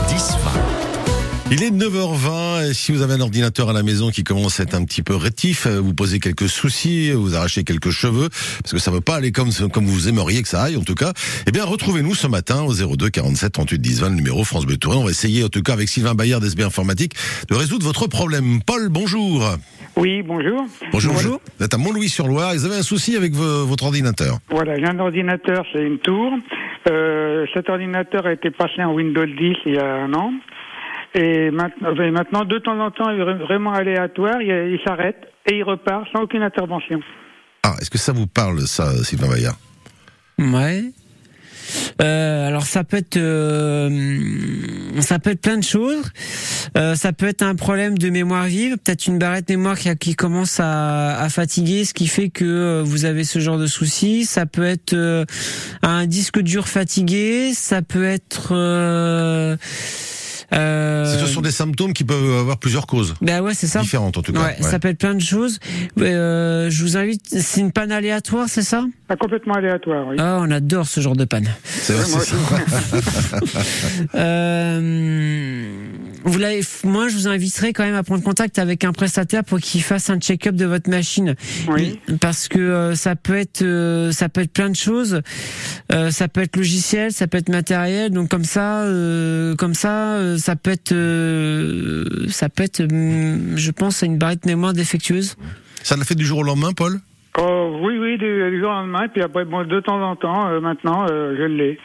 Il 1.52 1.64
est 1.64 1.72
9h20 1.72 2.70
et 2.70 2.74
si 2.76 2.92
vous 2.92 3.02
avez 3.02 3.14
un 3.16 3.22
ordinateur 3.22 3.70
à 3.72 3.74
la 3.74 3.82
maison 3.82 4.12
qui 4.12 4.24
commence 4.24 4.60
à 4.60 4.64
être 4.64 4.76
un 4.76 4.86
petit 4.86 5.02
peu 5.02 5.16
rétif, 5.16 5.66
euh, 5.66 5.80
vous 5.82 5.96
posez 5.96 6.20
quelques 6.20 6.48
soucis, 6.48 7.12
vous 7.12 7.36
arrachez 7.36 7.64
quelques 7.64 7.90
cheveux, 7.90 8.30
parce 8.62 8.72
que 8.72 8.78
ça 8.78 8.92
veut 8.92 9.02
pas 9.02 9.16
aller 9.16 9.32
comme, 9.32 9.50
comme 9.74 9.86
vous 9.86 10.08
aimeriez 10.08 10.44
que 10.44 10.48
ça 10.48 10.62
aille 10.62 10.78
en 10.78 10.84
tout 10.84 10.94
cas, 10.94 11.12
eh 11.48 11.52
bien 11.52 11.66
retrouvez-nous 11.66 12.14
ce 12.14 12.28
matin 12.28 12.62
au 12.62 12.74
02 12.74 13.10
47 13.10 13.52
38 13.52 13.80
10 13.82 14.02
20, 14.02 14.10
le 14.10 14.16
numéro 14.16 14.44
France 14.44 14.68
Bleu 14.68 14.78
Touraine. 14.78 15.00
On 15.00 15.06
va 15.06 15.10
essayer 15.10 15.44
en 15.44 15.50
tout 15.50 15.64
cas 15.64 15.74
avec 15.74 15.90
Sylvain 15.90 16.14
Bayard 16.14 16.40
d'SB 16.42 16.62
Informatique 16.62 17.14
de 17.50 17.56
résoudre 17.56 17.84
votre 17.84 18.06
problème. 18.06 18.60
Paul, 18.64 18.90
bonjour. 18.90 19.50
Oui, 19.98 20.22
bonjour. 20.22 20.66
Bonjour. 20.92 21.16
Vous 21.58 21.66
êtes 21.66 21.74
à 21.74 21.78
Montlouis-sur-Loire, 21.78 22.54
vous 22.54 22.66
avez 22.66 22.76
un 22.76 22.84
souci 22.84 23.16
avec 23.18 23.34
vo- 23.34 23.66
votre 23.66 23.86
ordinateur. 23.86 24.38
Voilà, 24.52 24.78
j'ai 24.78 24.86
un 24.86 25.00
ordinateur, 25.00 25.66
c'est 25.74 25.82
une 25.82 25.98
tour. 25.98 26.32
Euh, 26.92 27.46
cet 27.56 27.70
ordinateur 27.70 28.28
a 28.28 28.34
été 28.34 28.52
passé 28.52 28.84
en 28.84 28.94
Windows 28.94 29.26
10 29.26 29.56
il 29.66 29.74
y 29.74 29.78
a 29.80 29.96
un 29.96 30.14
an. 30.14 30.32
Et 31.16 31.50
maintenant, 31.52 31.94
maintenant 32.12 32.46
de 32.46 32.60
temps 32.60 32.80
en 32.80 32.92
temps, 32.92 33.10
il 33.10 33.20
est 33.20 33.24
vra- 33.24 33.40
vraiment 33.40 33.74
aléatoire, 33.74 34.42
il, 34.42 34.48
il 34.50 34.80
s'arrête 34.86 35.18
et 35.50 35.58
il 35.58 35.64
repart 35.64 36.06
sans 36.14 36.22
aucune 36.24 36.44
intervention. 36.44 37.00
Ah, 37.64 37.74
est-ce 37.82 37.90
que 37.90 37.98
ça 37.98 38.12
vous 38.14 38.28
parle 38.28 38.60
ça, 38.62 38.92
Sylvain 39.04 39.28
Bayard 39.28 39.58
Ouais. 40.38 40.84
Euh, 42.02 42.48
alors 42.48 42.64
ça 42.64 42.84
peut 42.84 42.98
être 42.98 43.18
euh, 43.18 43.90
ça 45.02 45.20
peut 45.20 45.32
être 45.32 45.42
plein 45.42 45.58
de 45.58 45.64
choses. 45.64 46.02
Euh, 46.78 46.96
ça 46.96 47.14
peut 47.14 47.28
être 47.28 47.44
un 47.44 47.54
problème 47.56 47.96
de 47.98 48.10
mémoire 48.10 48.46
vive, 48.46 48.78
peut-être 48.78 49.06
une 49.06 49.20
barrette 49.20 49.48
mémoire 49.50 49.78
qui, 49.78 49.90
a- 49.90 49.96
qui 49.96 50.16
commence 50.16 50.60
à, 50.60 51.20
à 51.20 51.30
fatiguer, 51.30 51.86
ce 51.86 51.94
qui 51.94 52.08
fait 52.08 52.30
que 52.30 52.46
euh, 52.46 52.82
vous 52.84 53.06
avez 53.06 53.24
ce 53.24 53.38
genre 53.40 53.58
de 53.60 53.68
soucis. 53.68 54.26
Ça 54.26 54.46
peut 54.48 54.64
être 54.64 54.94
euh, 54.94 55.26
un 55.84 56.08
disque 56.08 56.40
dur 56.42 56.68
fatigué. 56.68 57.52
Ça 57.54 57.82
peut 57.84 58.06
être 58.06 58.50
euh, 60.54 61.20
Ce 61.20 61.26
sont 61.28 61.42
des 61.42 61.52
symptômes 61.52 61.94
qui 61.94 62.04
peuvent 62.04 62.40
avoir 62.40 62.58
plusieurs 62.58 62.88
causes. 62.88 63.16
Bah 63.22 63.42
ouais, 63.42 63.54
c'est 63.54 63.68
ça. 63.68 63.82
Différentes 63.82 64.18
en 64.18 64.22
tout 64.22 64.34
cas. 64.34 64.40
Ouais, 64.40 64.46
Ouais. 64.60 64.70
ça 64.70 64.80
peut 64.80 64.88
être 64.88 64.98
plein 64.98 65.14
de 65.16 65.22
choses. 65.22 65.60
Euh, 66.00 66.70
je 66.70 66.84
vous 66.84 66.98
invite, 66.98 67.22
c'est 67.28 67.62
une 67.62 67.72
panne 67.72 67.92
aléatoire, 67.92 68.48
c'est 68.50 68.62
ça? 68.64 68.86
Ah, 69.10 69.16
complètement 69.16 69.54
aléatoire, 69.56 70.08
oui. 70.08 70.16
Ah, 70.20 70.38
on 70.42 70.50
adore 70.52 70.88
ce 70.88 71.02
genre 71.02 71.16
de 71.16 71.26
panne. 71.26 71.48
C'est 71.64 71.94
vrai, 71.94 72.04
c'est 72.06 72.36
ça. 72.36 73.40
Euh, 74.16 75.92
vous 76.24 76.40
l'avez, 76.40 76.62
moi, 76.84 77.08
je 77.08 77.16
vous 77.16 77.28
inviterai 77.28 77.74
quand 77.74 77.84
même 77.84 77.96
à 77.96 78.04
prendre 78.04 78.24
contact 78.24 78.60
avec 78.60 78.84
un 78.84 78.92
prestataire 78.92 79.44
pour 79.44 79.60
qu'il 79.60 79.82
fasse 79.82 80.10
un 80.10 80.20
check-up 80.20 80.56
de 80.56 80.66
votre 80.66 80.90
machine. 80.90 81.36
Oui. 81.70 82.00
Parce 82.20 82.48
que 82.48 82.60
euh, 82.60 82.96
ça 82.96 83.16
peut 83.16 83.38
être, 83.38 83.62
euh, 83.62 84.12
ça 84.12 84.30
peut 84.30 84.42
être 84.42 84.54
plein 84.54 84.70
de 84.70 84.76
choses. 84.76 85.22
Euh, 85.92 86.12
ça 86.12 86.28
peut 86.28 86.42
être 86.42 86.56
logiciel, 86.56 87.12
ça 87.12 87.28
peut 87.28 87.38
être 87.38 87.50
matériel. 87.50 88.12
Donc 88.12 88.30
comme 88.30 88.44
ça, 88.44 88.84
euh, 88.84 89.56
comme 89.56 89.74
ça, 89.74 90.14
euh, 90.14 90.38
ça 90.38 90.56
peut 90.56 90.72
être, 90.72 90.92
euh, 90.92 92.06
ça 92.28 92.50
peut 92.50 92.64
être, 92.64 92.82
hum, 92.82 93.58
je 93.58 93.72
pense, 93.72 94.04
à 94.04 94.06
une 94.06 94.18
barrette 94.18 94.46
mémoire 94.46 94.74
défectueuse. 94.74 95.36
Ça 95.84 95.96
l'a 95.96 96.04
fait 96.04 96.16
du 96.16 96.26
jour 96.26 96.40
au 96.40 96.44
lendemain, 96.44 96.74
Paul? 96.76 97.00
Oh, 97.38 97.80
oui, 97.84 97.98
oui, 97.98 98.18
du, 98.18 98.26
du 98.52 98.60
jour 98.60 98.70
au 98.70 98.74
lendemain, 98.74 99.08
puis 99.08 99.22
après, 99.22 99.46
bon, 99.46 99.64
de 99.64 99.80
temps 99.80 100.02
en 100.02 100.16
temps, 100.16 100.50
euh, 100.50 100.60
maintenant, 100.60 101.06
euh, 101.10 101.36
je 101.38 101.44
l'ai. 101.44 101.80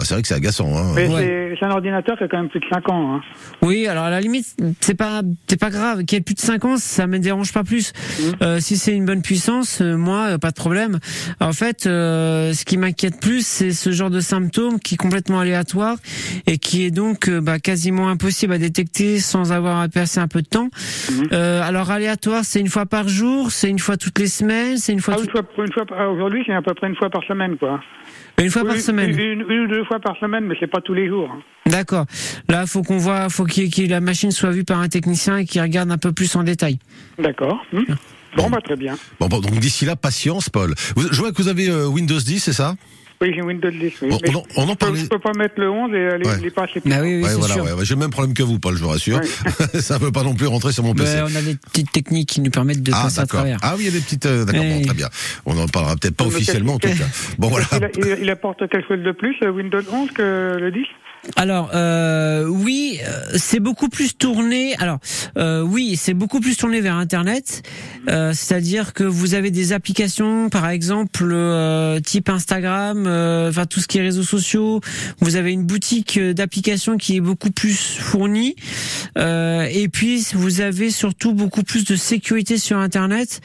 Ah, 0.00 0.04
C'est 0.04 0.14
vrai 0.14 0.22
que 0.22 0.28
c'est 0.28 0.34
agaçant. 0.34 0.74
Hein. 0.74 0.92
Mais 0.94 1.06
Ouais. 1.08 1.20
c'est- 1.20 1.56
c'est 1.60 1.66
un 1.66 1.70
ordinateur 1.72 2.16
qui 2.16 2.24
a 2.24 2.28
quand 2.28 2.38
même 2.38 2.48
plus 2.48 2.60
de 2.60 2.64
5 2.72 2.88
ans. 2.88 3.16
Hein. 3.16 3.20
Oui, 3.60 3.86
alors 3.86 4.04
à 4.04 4.10
la 4.10 4.20
limite, 4.20 4.46
c'est 4.80 4.94
pas, 4.94 5.20
c'est 5.46 5.60
pas 5.60 5.68
grave. 5.70 6.04
Qu'il 6.04 6.16
y 6.16 6.20
ait 6.20 6.24
plus 6.24 6.34
de 6.34 6.40
5 6.40 6.64
ans, 6.64 6.76
ça 6.78 7.06
me 7.06 7.18
dérange 7.18 7.52
pas 7.52 7.64
plus. 7.64 7.92
Euh, 8.42 8.60
si 8.60 8.76
c'est 8.78 8.92
une 8.94 9.04
bonne 9.04 9.20
puissance, 9.22 9.82
euh, 9.82 9.96
moi, 9.96 10.30
euh, 10.30 10.38
pas 10.38 10.50
de 10.50 10.54
problème. 10.54 10.98
En 11.40 11.52
fait, 11.52 11.86
euh, 11.86 12.54
ce 12.54 12.64
qui 12.64 12.78
m'inquiète 12.78 13.20
plus, 13.20 13.46
c'est 13.46 13.72
ce 13.72 13.90
genre 13.92 14.08
de 14.10 14.20
symptômes 14.20 14.80
qui 14.80 14.94
est 14.94 14.98
complètement 14.98 15.40
aléatoire 15.40 15.96
et 16.46 16.56
qui 16.56 16.84
est 16.86 16.90
donc 16.90 17.28
euh, 17.28 17.40
bah, 17.42 17.58
quasiment 17.58 18.08
impossible 18.08 18.54
à 18.54 18.58
détecter 18.58 19.18
sans 19.20 19.52
avoir 19.52 19.80
à 19.80 19.88
passer 19.88 20.18
un 20.20 20.28
peu 20.28 20.40
de 20.40 20.48
temps. 20.48 20.70
Euh, 21.32 21.62
alors 21.62 21.90
aléatoire, 21.90 22.44
c'est 22.44 22.60
une 22.60 22.68
fois 22.68 22.86
par 22.86 23.08
jour, 23.08 23.50
c'est 23.50 23.68
une 23.68 23.78
fois 23.78 23.96
toutes 23.98 24.18
les 24.18 24.28
semaines, 24.28 24.78
c'est 24.78 24.92
une 24.92 25.00
fois, 25.00 25.14
Ah, 25.16 25.20
toutes- 25.20 25.28
une 25.34 25.44
fois, 25.54 25.64
une 25.66 25.72
fois 25.72 25.84
par- 25.86 26.10
aujourd'hui, 26.10 26.42
c'est 26.46 26.54
à 26.54 26.62
peu 26.62 26.72
près 26.74 26.88
une 26.88 26.96
fois 26.96 27.10
par 27.10 27.22
semaine, 27.24 27.56
quoi. 27.58 27.80
Une 28.44 28.50
fois 28.50 28.64
par 28.64 28.74
Une- 28.74 28.80
semaine. 28.80 29.10
Une, 29.18 29.40
une 29.48 29.60
ou 29.64 29.68
deux 29.68 29.84
fois 29.84 29.98
par 30.00 30.16
semaine, 30.18 30.44
mais 30.46 30.54
c'est 30.60 30.66
pas 30.70 30.80
tous 30.80 30.94
les 30.94 31.08
jours. 31.08 31.30
hein. 31.32 31.40
D'accord. 31.66 32.06
Là, 32.48 32.66
faut 32.66 32.82
qu'on 32.82 32.98
voit, 32.98 33.28
faut 33.28 33.44
qu'il 33.44 33.72
que 33.72 33.82
la 33.82 34.00
machine 34.00 34.30
soit 34.30 34.50
vue 34.50 34.64
par 34.64 34.80
un 34.80 34.88
technicien 34.88 35.38
et 35.38 35.44
qu'il 35.44 35.60
regarde 35.60 35.90
un 35.90 35.98
peu 35.98 36.12
plus 36.12 36.34
en 36.36 36.42
détail. 36.42 36.78
D'accord. 37.18 37.60
Hmm. 37.72 37.82
Bon, 38.36 38.48
bah, 38.48 38.58
très 38.62 38.76
bien. 38.76 38.96
Bon, 39.18 39.26
bon, 39.28 39.40
donc 39.40 39.58
d'ici 39.58 39.84
là, 39.84 39.96
patience, 39.96 40.48
Paul. 40.50 40.74
Vous, 40.96 41.12
je 41.12 41.18
vois 41.20 41.32
que 41.32 41.42
vous 41.42 41.48
avez 41.48 41.68
euh, 41.68 41.86
Windows 41.86 42.18
10, 42.18 42.38
c'est 42.40 42.52
ça? 42.52 42.76
Oui, 43.22 43.32
j'ai 43.34 43.42
Windows 43.42 43.70
10. 43.70 43.92
Oui. 44.00 44.08
Bon, 44.08 44.18
on 44.24 44.34
en- 44.34 44.44
on 44.56 44.62
en 44.62 44.66
je 44.68 44.70
peux- 44.72 44.76
parlait- 44.76 45.00
Je 45.00 45.06
peux 45.06 45.18
pas 45.18 45.32
mettre 45.34 45.54
le 45.60 45.70
11 45.70 45.92
et 45.94 46.06
aller 46.06 46.26
Ouais. 46.26 46.40
les 46.40 46.50
passer. 46.50 46.80
Bah 46.86 46.96
oui, 47.02 47.16
oui, 47.16 47.22
Ouais, 47.24 47.34
voilà, 47.34 47.56
ouais, 47.62 47.72
ouais, 47.72 47.84
j'ai 47.84 47.92
le 47.92 48.00
même 48.00 48.08
problème 48.08 48.32
que 48.32 48.42
vous, 48.42 48.58
Paul, 48.58 48.74
je 48.78 48.82
vous 48.82 48.88
rassure. 48.88 49.20
ça 49.78 49.98
peut 49.98 50.10
pas 50.10 50.22
non 50.22 50.32
plus 50.34 50.46
rentrer 50.46 50.72
sur 50.72 50.82
mon 50.84 50.94
PC. 50.94 51.16
Ben, 51.16 51.26
on 51.30 51.36
a 51.36 51.42
des 51.42 51.54
petites 51.56 51.92
techniques 51.92 52.30
qui 52.30 52.40
nous 52.40 52.50
permettent 52.50 52.82
de 52.82 52.92
ah, 52.94 53.02
passer 53.02 53.20
à 53.20 53.26
travers. 53.26 53.58
Ah 53.60 53.74
oui, 53.76 53.82
il 53.82 53.86
y 53.86 53.88
a 53.88 53.92
des 53.92 54.00
petites. 54.00 54.24
euh, 54.24 54.46
d'accord, 54.46 54.64
bon, 54.64 54.80
très 54.86 54.94
bien. 54.94 55.08
On 55.44 55.58
en 55.58 55.68
parlera 55.68 55.96
peut-être 55.96 56.16
pas 56.16 56.24
officiellement, 56.24 56.74
en 56.74 56.78
tout 56.78 56.88
cas. 56.88 57.04
Bon, 57.36 57.48
voilà. 57.48 57.66
Il, 57.76 57.84
a- 57.84 57.90
il- 58.16 58.22
il 58.22 58.30
apporte 58.30 58.66
quelque 58.70 58.88
chose 58.88 59.02
de 59.04 59.12
plus, 59.12 59.36
euh, 59.42 59.50
Windows 59.50 59.82
11, 59.92 60.10
que 60.12 60.56
le 60.58 60.70
10 60.70 60.86
Alors 61.36 61.70
euh, 61.74 62.46
oui, 62.46 62.98
euh, 63.02 63.36
c'est 63.36 63.60
beaucoup 63.60 63.88
plus 63.88 64.16
tourné. 64.16 64.74
Alors 64.76 64.98
euh, 65.36 65.60
oui, 65.60 65.96
c'est 65.96 66.14
beaucoup 66.14 66.40
plus 66.40 66.56
tourné 66.56 66.80
vers 66.80 66.96
Internet. 66.96 67.62
C'est-à-dire 68.06 68.92
que 68.92 69.04
vous 69.04 69.34
avez 69.34 69.50
des 69.50 69.72
applications, 69.72 70.48
par 70.48 70.68
exemple 70.68 71.24
type 72.04 72.28
Instagram, 72.28 73.00
enfin 73.48 73.66
tout 73.66 73.80
ce 73.80 73.86
qui 73.86 73.98
est 73.98 74.02
réseaux 74.02 74.22
sociaux. 74.22 74.80
Vous 75.20 75.36
avez 75.36 75.52
une 75.52 75.64
boutique 75.64 76.18
d'applications 76.18 76.96
qui 76.96 77.16
est 77.16 77.20
beaucoup 77.20 77.50
plus 77.50 77.98
fournie. 77.98 78.56
Et 79.16 79.88
puis 79.92 80.26
vous 80.32 80.60
avez 80.60 80.90
surtout 80.90 81.34
beaucoup 81.34 81.62
plus 81.62 81.84
de 81.84 81.94
sécurité 81.94 82.58
sur 82.58 82.78
Internet. 82.78 83.40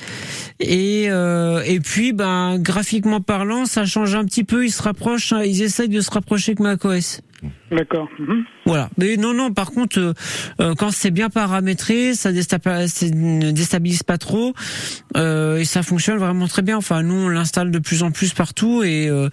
Et 0.60 1.06
et 1.06 1.80
puis 1.82 2.14
ben 2.14 2.58
graphiquement 2.58 3.22
parlant, 3.22 3.66
ça 3.66 3.86
change 3.86 4.16
un 4.16 4.26
petit 4.26 4.46
peu. 4.46 4.66
Ils 4.66 4.72
se 4.72 4.82
rapprochent, 4.82 5.34
hein, 5.34 5.44
ils 5.44 5.62
essayent 5.62 5.90
de 5.90 6.02
se 6.02 6.12
rapprocher 6.12 6.56
que 6.56 6.64
macOS. 6.64 7.22
D'accord. 7.76 8.08
Mhm. 8.20 8.44
Voilà. 8.66 8.90
Mais 8.98 9.18
non, 9.18 9.34
non. 9.34 9.54
Par 9.54 9.72
contre, 9.72 10.00
euh, 10.00 10.14
euh, 10.62 10.76
quand 10.76 10.92
c'est 10.92 11.12
bien 11.12 11.30
paramétré, 11.30 12.16
ça 12.16 12.32
ne 12.32 13.52
déstabilise 13.52 14.04
pas 14.04 14.18
trop 14.18 14.54
euh, 15.18 15.58
et 15.58 15.66
ça 15.66 15.84
fonctionne 15.84 16.18
vraiment 16.18 16.48
très 16.48 16.62
bien. 16.62 16.78
Enfin, 16.78 17.04
nous, 17.04 17.16
on 17.16 17.30
l'installe 17.30 17.72
de 17.72 17.80
plus 17.80 18.04
en 18.04 18.12
plus 18.12 18.34
partout 18.34 18.84
et 18.84 19.08
euh, 19.08 19.30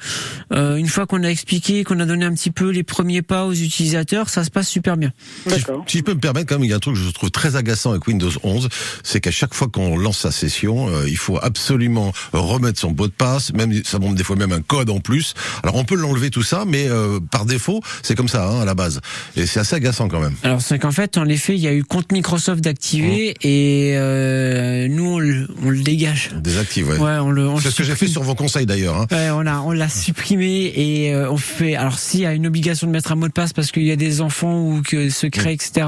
euh, 0.53 0.77
une 0.77 0.89
fois 0.89 1.07
qu'on 1.07 1.23
a 1.23 1.29
expliqué, 1.29 1.85
qu'on 1.85 2.01
a 2.01 2.05
donné 2.05 2.25
un 2.25 2.35
petit 2.35 2.51
peu 2.51 2.71
les 2.71 2.83
premiers 2.83 3.23
pas 3.23 3.47
aux 3.47 3.53
utilisateurs, 3.53 4.29
ça 4.29 4.45
se 4.45 4.51
passe 4.51 4.69
super 4.69 4.97
bien. 4.97 5.13
Si 5.47 5.51
je, 5.51 5.57
D'accord. 5.57 5.85
si 5.87 5.99
je 5.99 6.03
peux 6.03 6.15
me 6.15 6.21
permettre, 6.21 6.47
quand 6.47 6.57
même, 6.57 6.65
il 6.65 6.71
y 6.71 6.73
a 6.73 6.77
un 6.77 6.81
truc 6.81 6.95
que 6.95 7.01
je 7.01 7.11
trouve 7.11 7.31
très 7.31 7.57
agaçant 7.57 7.91
avec 7.91 8.07
Windows 8.07 8.31
11, 8.43 8.69
c'est 9.03 9.21
qu'à 9.21 9.31
chaque 9.31 9.55
fois 9.55 9.69
qu'on 9.69 9.97
lance 9.97 10.19
sa 10.19 10.31
session, 10.31 10.89
euh, 10.89 11.09
il 11.09 11.17
faut 11.17 11.39
absolument 11.41 12.13
remettre 12.33 12.79
son 12.79 12.93
mot 12.93 13.07
de 13.07 13.13
passe, 13.13 13.53
même 13.53 13.73
ça 13.85 13.99
montre 13.99 14.15
des 14.15 14.25
fois 14.25 14.37
même 14.37 14.53
un 14.53 14.63
code 14.63 14.91
en 14.91 15.01
plus. 15.01 15.35
Alors 15.63 15.77
on 15.77 15.85
peut 15.85 15.97
l'enlever 15.97 16.31
tout 16.31 16.43
ça, 16.43 16.65
mais 16.67 16.89
euh, 16.89 17.21
par 17.31 17.45
défaut, 17.47 17.81
c'est 18.03 18.15
comme 18.15 18.29
ça 18.29 18.32
hein, 18.41 18.61
à 18.63 18.65
la 18.65 18.75
base, 18.75 19.01
et 19.37 19.47
c'est 19.47 19.61
assez 19.61 19.77
agaçant 19.77 20.09
quand 20.09 20.21
même. 20.21 20.35
Alors 20.43 20.61
c'est 20.61 20.79
qu'en 20.79 20.93
fait, 20.93 21.19
en 21.19 21.27
effet, 21.27 21.55
il 21.55 21.61
y 21.61 21.69
a 21.69 21.73
eu 21.73 21.85
compte 21.85 22.13
Microsoft 22.13 22.63
d'activer 22.63 23.35
et 23.43 23.95
euh, 23.97 24.89
nous 24.89 25.07
on 25.07 25.19
le, 25.19 25.49
on 25.65 25.71
le 25.71 25.81
dégage. 25.83 26.31
Désactive. 26.37 26.89
Ouais. 26.91 26.99
Ouais, 26.99 27.19
on 27.21 27.31
le. 27.31 27.49
on 27.49 27.59
c'est 27.59 27.67
le 27.67 27.71
ce 27.73 27.77
que 27.77 27.85
j'ai 27.85 27.95
fait 27.95 28.07
sur 28.07 28.23
vos 28.23 28.35
conseils 28.35 28.67
d'ailleurs. 28.67 28.97
Hein. 28.97 29.07
Ouais, 29.11 29.31
on 29.31 29.47
a 29.47 29.61
on 29.61 29.73
l'a 29.73 29.89
supprimé 29.89 30.73
et 30.75 31.15
euh, 31.15 31.31
on 31.31 31.37
fait 31.37 31.77
alors 31.77 31.99
s'il 31.99 32.21
y 32.21 32.27
a 32.27 32.33
une 32.35 32.47
obligation 32.47 32.87
de 32.87 32.93
mettre 32.93 33.13
un 33.13 33.17
mot 33.17 33.29
de 33.29 33.33
passe 33.33 33.53
parce 33.53 33.71
qu'il 33.73 33.85
y 33.85 33.93
a 33.93 33.97
des 33.97 34.21
enfants 34.21 34.61
ou 34.61 34.83
que 34.83 35.11
secret 35.11 35.55
etc. 35.55 35.87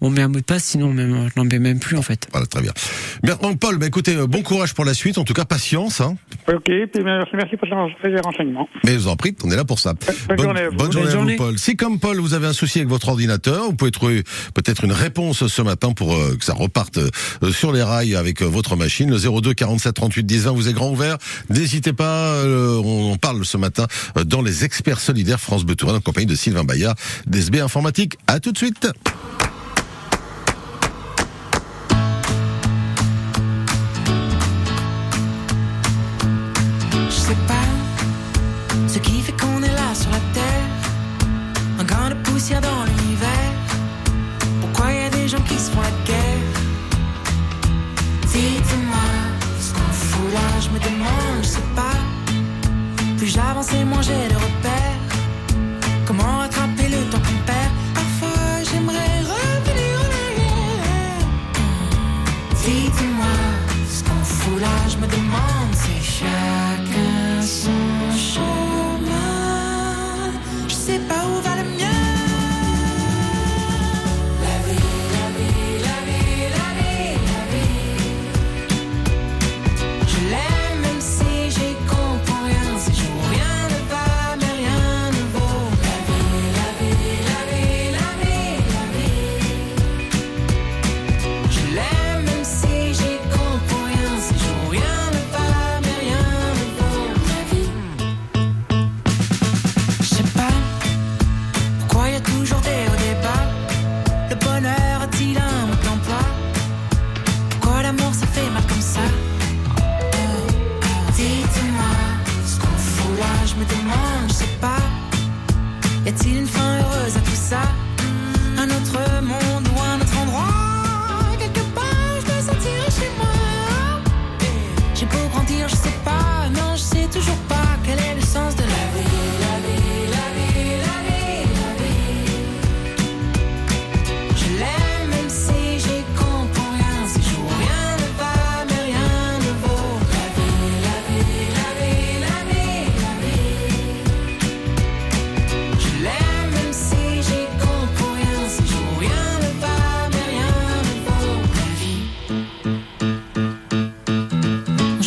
On 0.00 0.10
met 0.10 0.22
un 0.22 0.28
mot 0.28 0.40
de 0.40 0.44
passe 0.44 0.64
sinon 0.64 0.92
même 0.92 1.28
je 1.34 1.40
n'en 1.40 1.44
mets 1.44 1.58
même 1.58 1.78
plus 1.78 1.96
en 1.96 2.02
fait. 2.02 2.28
Voilà, 2.32 2.46
très 2.46 2.62
bien. 2.62 2.72
Bien, 3.22 3.36
donc 3.36 3.58
Paul, 3.58 3.78
bah, 3.78 3.86
écoutez, 3.86 4.16
euh, 4.16 4.26
bon 4.26 4.42
courage 4.42 4.74
pour 4.74 4.84
la 4.84 4.94
suite. 4.94 5.18
En 5.18 5.24
tout 5.24 5.34
cas, 5.34 5.44
patience. 5.44 6.00
Hein. 6.00 6.16
Ok, 6.48 6.64
puis 6.64 6.88
merci, 7.04 7.30
merci 7.34 7.56
pour 7.56 7.68
ces 7.68 8.20
renseignements. 8.20 8.68
Mais 8.84 8.92
je 8.92 8.98
vous 8.98 9.08
en 9.08 9.16
prie, 9.16 9.34
on 9.44 9.50
est 9.50 9.56
là 9.56 9.64
pour 9.64 9.78
ça. 9.78 9.94
Bonne 10.28 10.38
journée 10.42 10.60
à 10.60 10.68
vous. 10.70 10.76
bonne 10.76 10.92
journée 10.92 11.06
Bonne 11.06 11.18
à 11.18 11.20
vous, 11.22 11.38
journée. 11.38 11.53
Si 11.56 11.76
comme 11.76 11.98
Paul, 11.98 12.18
vous 12.18 12.34
avez 12.34 12.46
un 12.46 12.52
souci 12.52 12.78
avec 12.78 12.88
votre 12.88 13.08
ordinateur, 13.08 13.64
vous 13.64 13.74
pouvez 13.74 13.90
trouver 13.90 14.24
peut-être 14.54 14.84
une 14.84 14.92
réponse 14.92 15.46
ce 15.46 15.62
matin 15.62 15.92
pour 15.92 16.14
euh, 16.14 16.36
que 16.36 16.44
ça 16.44 16.54
reparte 16.54 16.98
euh, 16.98 17.52
sur 17.52 17.72
les 17.72 17.82
rails 17.82 18.14
avec 18.14 18.42
euh, 18.42 18.46
votre 18.46 18.76
machine. 18.76 19.10
Le 19.10 19.18
02 19.18 19.54
47 19.54 19.94
38 19.94 20.24
10 20.24 20.38
20 20.44 20.52
vous 20.52 20.68
est 20.68 20.72
grand 20.72 20.90
ouvert. 20.90 21.18
N'hésitez 21.50 21.92
pas, 21.92 22.42
on 22.44 23.16
parle 23.16 23.44
ce 23.44 23.56
matin 23.56 23.86
dans 24.26 24.42
les 24.42 24.64
experts 24.64 25.00
solidaires 25.00 25.40
France 25.40 25.64
Bleu 25.64 25.76
en 25.82 26.00
compagnie 26.00 26.26
de 26.26 26.34
Sylvain 26.34 26.64
Bayard 26.64 26.96
d'SB 27.26 27.56
Informatique. 27.56 28.16
À 28.26 28.40
tout 28.40 28.52
de 28.52 28.58
suite. 28.58 28.88
Moins 53.72 54.02
j'ai 54.02 54.28
de 54.28 54.43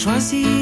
choisis 0.07 0.56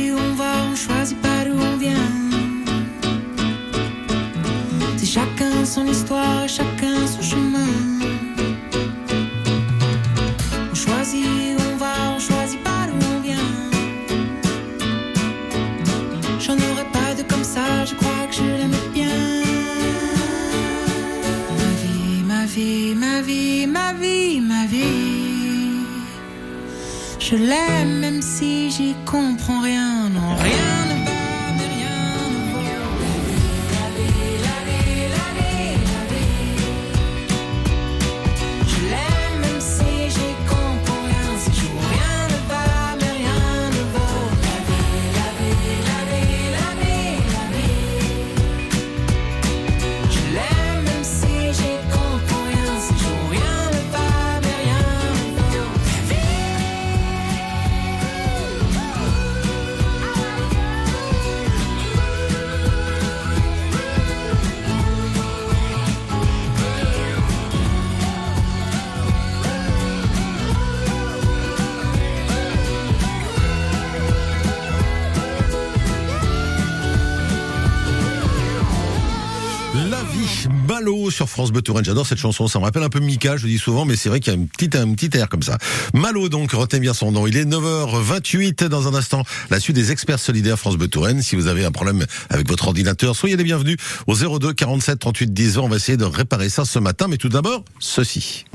Malo 80.85 81.09
sur 81.09 81.27
France 81.27 81.51
Bleu 81.51 81.63
Touraine. 81.63 81.83
J'adore 81.83 82.05
cette 82.05 82.19
chanson. 82.19 82.47
Ça 82.47 82.59
me 82.59 82.63
rappelle 82.63 82.83
un 82.83 82.89
peu 82.89 82.99
Mika, 82.99 83.37
je 83.37 83.43
le 83.45 83.49
dis 83.49 83.57
souvent, 83.57 83.85
mais 83.85 83.95
c'est 83.95 84.07
vrai 84.07 84.19
qu'il 84.19 84.31
y 84.31 84.35
a 84.35 84.39
un 84.39 84.45
petit, 84.45 85.09
air 85.17 85.29
comme 85.29 85.41
ça. 85.41 85.57
Malo, 85.95 86.29
donc, 86.29 86.51
retenez 86.51 86.79
bien 86.79 86.93
son 86.93 87.11
nom. 87.11 87.25
Il 87.25 87.37
est 87.37 87.45
9h28 87.45 88.65
dans 88.65 88.87
un 88.87 88.93
instant. 88.93 89.23
La 89.49 89.59
suite 89.59 89.75
des 89.75 89.91
experts 89.91 90.19
solidaires 90.19 90.59
France 90.59 90.77
Bleu 90.77 90.87
Touraine. 90.87 91.23
Si 91.23 91.35
vous 91.35 91.47
avez 91.47 91.65
un 91.65 91.71
problème 91.71 92.05
avec 92.29 92.47
votre 92.47 92.67
ordinateur, 92.67 93.15
soyez 93.15 93.35
les 93.35 93.43
bienvenus 93.43 93.77
au 94.05 94.13
02 94.13 94.53
47 94.53 94.99
38 94.99 95.33
10 95.33 95.57
On 95.57 95.69
va 95.69 95.77
essayer 95.77 95.97
de 95.97 96.05
réparer 96.05 96.49
ça 96.49 96.65
ce 96.65 96.77
matin. 96.77 97.07
Mais 97.07 97.17
tout 97.17 97.29
d'abord, 97.29 97.65
ceci. 97.79 98.45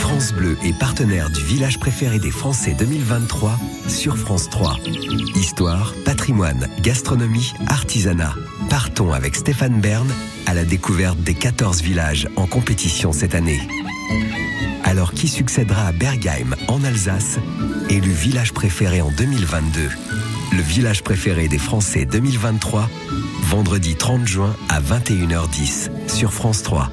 France 0.00 0.32
Bleu 0.32 0.56
est 0.64 0.76
partenaire 0.76 1.30
du 1.30 1.42
village 1.44 1.78
préféré 1.78 2.18
des 2.18 2.32
Français 2.32 2.74
2023 2.76 3.60
sur 3.86 4.16
France 4.16 4.50
3. 4.50 4.76
Histoire, 5.36 5.94
patrimoine, 6.04 6.68
gastronomie, 6.82 7.52
artisanat. 7.68 8.34
Partons 8.68 9.12
avec 9.12 9.36
Stéphane 9.36 9.80
Bern 9.80 10.08
à 10.46 10.54
la 10.54 10.64
découverte 10.64 11.18
des 11.18 11.34
14 11.34 11.82
villages 11.82 12.28
en 12.36 12.46
compétition 12.46 13.12
cette 13.12 13.34
année. 13.34 13.60
Alors 14.84 15.12
qui 15.12 15.28
succédera 15.28 15.86
à 15.86 15.92
Bergheim 15.92 16.54
en 16.68 16.82
Alsace, 16.84 17.38
élu 17.88 18.10
village 18.10 18.52
préféré 18.52 19.00
en 19.00 19.10
2022 19.10 19.88
Le 20.52 20.62
village 20.62 21.02
préféré 21.02 21.48
des 21.48 21.58
Français 21.58 22.04
2023, 22.04 22.88
vendredi 23.42 23.96
30 23.96 24.26
juin 24.26 24.54
à 24.68 24.80
21h10 24.80 25.90
sur 26.08 26.32
France 26.32 26.62
3. 26.62 26.90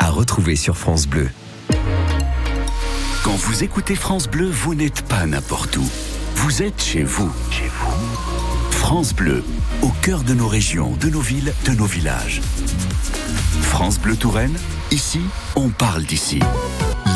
À 0.00 0.10
retrouver 0.10 0.56
sur 0.56 0.76
France 0.76 1.06
Bleu. 1.06 1.28
Quand 3.24 3.36
vous 3.36 3.62
écoutez 3.62 3.94
France 3.94 4.28
Bleu, 4.28 4.48
vous 4.48 4.74
n'êtes 4.74 5.02
pas 5.02 5.26
n'importe 5.26 5.76
où. 5.76 5.88
Vous 6.36 6.62
êtes 6.62 6.82
chez 6.82 7.02
vous. 7.02 7.30
Chez 7.50 7.68
vous. 7.68 8.70
France 8.70 9.12
Bleu, 9.12 9.44
au 9.82 9.88
cœur 10.02 10.22
de 10.24 10.34
nos 10.34 10.48
régions, 10.48 10.96
de 11.00 11.08
nos 11.08 11.20
villes, 11.20 11.52
de 11.64 11.72
nos 11.72 11.84
villages. 11.84 12.40
France 13.62 13.98
Bleu 13.98 14.16
Touraine, 14.16 14.56
ici, 14.90 15.20
on 15.56 15.68
parle 15.68 16.04
d'ici. 16.04 16.40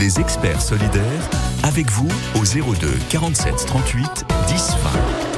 Les 0.01 0.21
experts 0.21 0.63
solidaires, 0.63 1.31
avec 1.63 1.91
vous 1.91 2.09
au 2.37 2.45
02 2.45 2.89
47 3.09 3.67
38 3.67 4.25
10 4.49 4.77
20. 5.25 5.32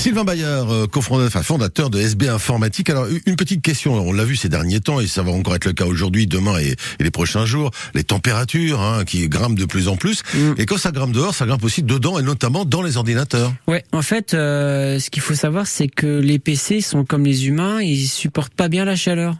Sylvain 0.00 0.24
Bayard, 0.24 0.72
euh, 0.72 0.86
cofondateur, 0.86 1.26
enfin, 1.26 1.42
fondateur 1.42 1.90
de 1.90 2.00
SB 2.00 2.26
Informatique. 2.30 2.88
Alors, 2.88 3.06
une 3.26 3.36
petite 3.36 3.60
question. 3.60 3.92
On 3.92 4.14
l'a 4.14 4.24
vu 4.24 4.34
ces 4.34 4.48
derniers 4.48 4.80
temps 4.80 4.98
et 4.98 5.06
ça 5.06 5.22
va 5.22 5.30
encore 5.30 5.54
être 5.54 5.66
le 5.66 5.74
cas 5.74 5.84
aujourd'hui, 5.84 6.26
demain 6.26 6.58
et, 6.58 6.74
et 6.98 7.04
les 7.04 7.10
prochains 7.10 7.44
jours. 7.44 7.70
Les 7.92 8.02
températures 8.02 8.80
hein, 8.80 9.04
qui 9.04 9.28
grimpent 9.28 9.58
de 9.58 9.66
plus 9.66 9.88
en 9.88 9.96
plus. 9.96 10.22
Mm. 10.32 10.54
Et 10.56 10.64
quand 10.64 10.78
ça 10.78 10.90
grimpe 10.90 11.12
dehors, 11.12 11.34
ça 11.34 11.44
grimpe 11.44 11.62
aussi 11.64 11.82
dedans 11.82 12.18
et 12.18 12.22
notamment 12.22 12.64
dans 12.64 12.80
les 12.80 12.96
ordinateurs. 12.96 13.52
Ouais, 13.68 13.84
en 13.92 14.00
fait, 14.00 14.32
euh, 14.32 14.98
ce 14.98 15.10
qu'il 15.10 15.20
faut 15.20 15.34
savoir, 15.34 15.66
c'est 15.66 15.88
que 15.88 16.18
les 16.18 16.38
PC 16.38 16.80
sont 16.80 17.04
comme 17.04 17.26
les 17.26 17.46
humains, 17.48 17.82
ils 17.82 18.06
supportent 18.06 18.54
pas 18.54 18.68
bien 18.68 18.86
la 18.86 18.96
chaleur. 18.96 19.36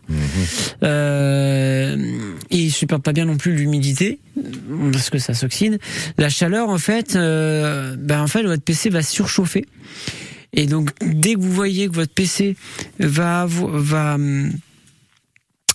Euh, 0.83 1.97
et 2.51 2.59
ils 2.59 2.71
supportent 2.71 3.03
pas 3.03 3.15
bien 3.15 3.25
non 3.25 3.39
plus 3.39 3.55
l'humidité 3.55 4.19
parce 4.93 5.09
que 5.09 5.19
ça 5.19 5.33
s'oxyde. 5.33 5.79
La 6.19 6.29
chaleur, 6.29 6.69
en 6.69 6.79
fait, 6.79 7.17
euh, 7.17 7.97
ben 7.99 8.21
en 8.21 8.27
fait, 8.27 8.43
votre 8.43 8.63
PC 8.63 8.91
va 8.91 9.03
surchauffer. 9.03 9.65
Et 10.53 10.67
donc, 10.67 10.91
dès 11.01 11.35
que 11.35 11.41
vous 11.41 11.53
voyez 11.53 11.89
que 11.89 11.95
votre 11.95 12.13
PC 12.13 12.57
va 12.99 13.47
va 13.47 14.15
hum, 14.15 14.53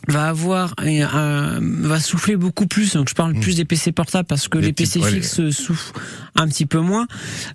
va 0.07 0.27
avoir 0.27 0.73
un, 0.77 1.59
va 1.61 1.99
souffler 1.99 2.35
beaucoup 2.35 2.67
plus. 2.67 2.93
Donc 2.93 3.09
je 3.09 3.15
parle 3.15 3.33
plus 3.39 3.55
des 3.55 3.65
PC 3.65 3.91
portables 3.91 4.27
parce 4.27 4.47
que 4.47 4.57
Les 4.57 4.73
PC 4.73 4.99
ouais, 4.99 5.11
fixes 5.11 5.49
soufflent 5.49 5.93
un 6.35 6.47
petit 6.47 6.65
peu 6.65 6.79
moins. 6.79 7.07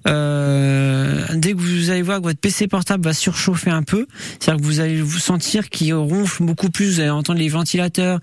Euh, 0.08 1.24
dès 1.34 1.52
que 1.52 1.58
vous 1.58 1.90
allez 1.90 2.02
voir 2.02 2.18
que 2.18 2.24
votre 2.24 2.40
PC 2.40 2.66
portable 2.66 3.04
va 3.04 3.12
surchauffer 3.12 3.70
un 3.70 3.82
peu, 3.82 4.06
c'est-à-dire 4.38 4.60
que 4.60 4.66
vous 4.66 4.80
allez 4.80 5.00
vous 5.00 5.18
sentir 5.18 5.68
qu'il 5.68 5.94
ronfle 5.94 6.44
beaucoup 6.44 6.70
plus, 6.70 6.94
vous 6.94 7.00
allez 7.00 7.10
entendre 7.10 7.38
les 7.38 7.48
ventilateurs. 7.48 8.20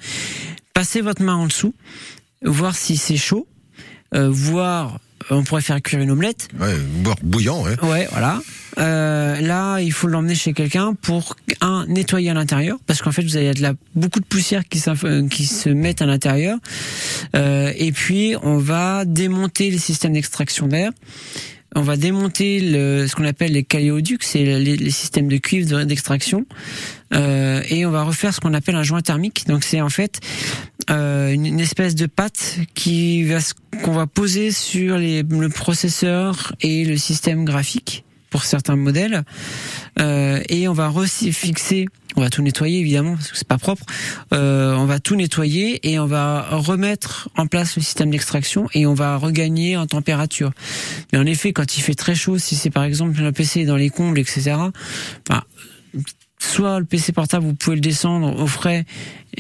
Passez 0.74 1.02
votre 1.02 1.22
main 1.22 1.36
en 1.36 1.48
dessous, 1.48 1.74
voir 2.44 2.76
si 2.76 2.98
c'est 2.98 3.18
chaud, 3.18 3.48
euh, 4.14 4.30
voir 4.30 5.00
on 5.30 5.44
pourrait 5.44 5.62
faire 5.62 5.82
cuire 5.82 6.02
une 6.02 6.12
omelette. 6.12 6.48
Ouais, 6.60 6.78
boire 6.78 7.18
bouillant, 7.22 7.64
ouais. 7.64 7.80
Ouais, 7.84 8.08
voilà. 8.12 8.40
Euh, 8.78 9.40
là, 9.42 9.80
il 9.80 9.92
faut 9.92 10.08
l'emmener 10.08 10.36
chez 10.36 10.54
quelqu'un 10.54 10.94
pour 10.94 11.36
un 11.62 11.86
nettoyer 11.88 12.30
à 12.30 12.34
l'intérieur, 12.34 12.78
parce 12.86 13.02
qu'en 13.02 13.12
fait, 13.12 13.24
vous 13.24 13.38
avez 13.38 13.54
de 13.54 13.62
la 13.62 13.74
beaucoup 13.96 14.20
de 14.20 14.26
poussière 14.26 14.68
qui, 14.68 14.82
euh, 15.04 15.28
qui 15.28 15.46
se 15.46 15.70
mettent 15.70 16.02
à 16.02 16.06
l'intérieur. 16.06 16.58
Euh, 17.36 17.72
et 17.78 17.92
puis, 17.92 18.36
on 18.44 18.58
va 18.58 19.06
démonter 19.06 19.72
les 19.72 19.78
systèmes 19.80 20.14
d'extraction 20.14 20.68
d'air. 20.68 20.92
On 21.76 21.82
va 21.82 21.98
démonter 21.98 22.60
le, 22.62 23.08
ce 23.08 23.16
qu'on 23.16 23.26
appelle 23.26 23.52
les 23.52 23.64
caléoducs, 23.64 24.24
c'est 24.24 24.44
les, 24.44 24.78
les 24.78 24.90
systèmes 24.90 25.28
de 25.28 25.38
cuivre 25.38 25.70
de- 25.70 25.84
d'extraction, 25.84 26.46
euh, 27.14 27.62
et 27.70 27.86
on 27.86 27.92
va 27.92 28.04
refaire 28.04 28.34
ce 28.34 28.40
qu'on 28.40 28.54
appelle 28.54 28.76
un 28.76 28.84
joint 28.84 29.02
thermique. 29.02 29.46
Donc 29.48 29.64
c'est 29.66 29.82
en 29.82 29.90
fait 29.90 30.22
euh, 30.90 31.32
une, 31.34 31.60
espèce 31.60 31.94
de 31.94 32.06
pâte 32.06 32.58
qui 32.74 33.26
va 33.26 33.40
qu'on 33.84 33.92
va 33.92 34.08
poser 34.08 34.52
sur 34.52 34.98
les, 34.98 35.24
le 35.24 35.50
processeur 35.50 36.56
et 36.62 36.86
le 36.86 36.96
système 36.98 37.44
graphique 37.44 38.06
pour 38.30 38.44
certains 38.44 38.76
modèles, 38.76 39.24
euh, 40.00 40.42
et 40.50 40.68
on 40.68 40.74
va 40.74 40.92
fixer. 41.32 41.88
On 42.16 42.22
va 42.22 42.32
tout 42.32 42.42
nettoyer 42.42 42.80
évidemment 42.80 43.14
parce 43.16 43.30
que 43.30 43.38
c'est 43.38 43.48
pas 43.48 43.60
propre. 43.60 43.86
Euh, 44.34 44.74
on 44.74 44.86
va 44.86 45.00
tout 45.00 45.16
nettoyer 45.16 45.88
et 45.88 46.00
on 46.00 46.08
va 46.08 46.48
remettre 46.50 47.30
en 47.38 47.46
place 47.46 47.76
le 47.76 47.84
système 47.84 48.10
d'extraction 48.10 48.68
et 48.74 48.88
on 48.88 48.96
va 48.96 49.18
regagner 49.18 49.78
en 49.78 49.86
température. 49.86 50.52
Mais 51.14 51.20
en 51.20 51.28
effet, 51.28 51.54
quand 51.54 51.78
il 51.78 51.82
fait 51.82 51.94
très 51.94 52.16
chaud, 52.16 52.40
si 52.40 52.56
c'est 52.56 52.72
par 52.72 52.86
exemple 52.86 53.22
un 53.22 53.32
PC 53.32 53.66
dans 53.66 53.76
les 53.76 53.92
combles, 53.92 54.18
etc. 54.18 54.56
Enfin, 55.30 55.44
soit 56.40 56.80
le 56.80 56.86
PC 56.86 57.12
portable, 57.12 57.46
vous 57.46 57.54
pouvez 57.54 57.76
le 57.76 57.82
descendre 57.82 58.40
au 58.42 58.48
frais 58.48 58.86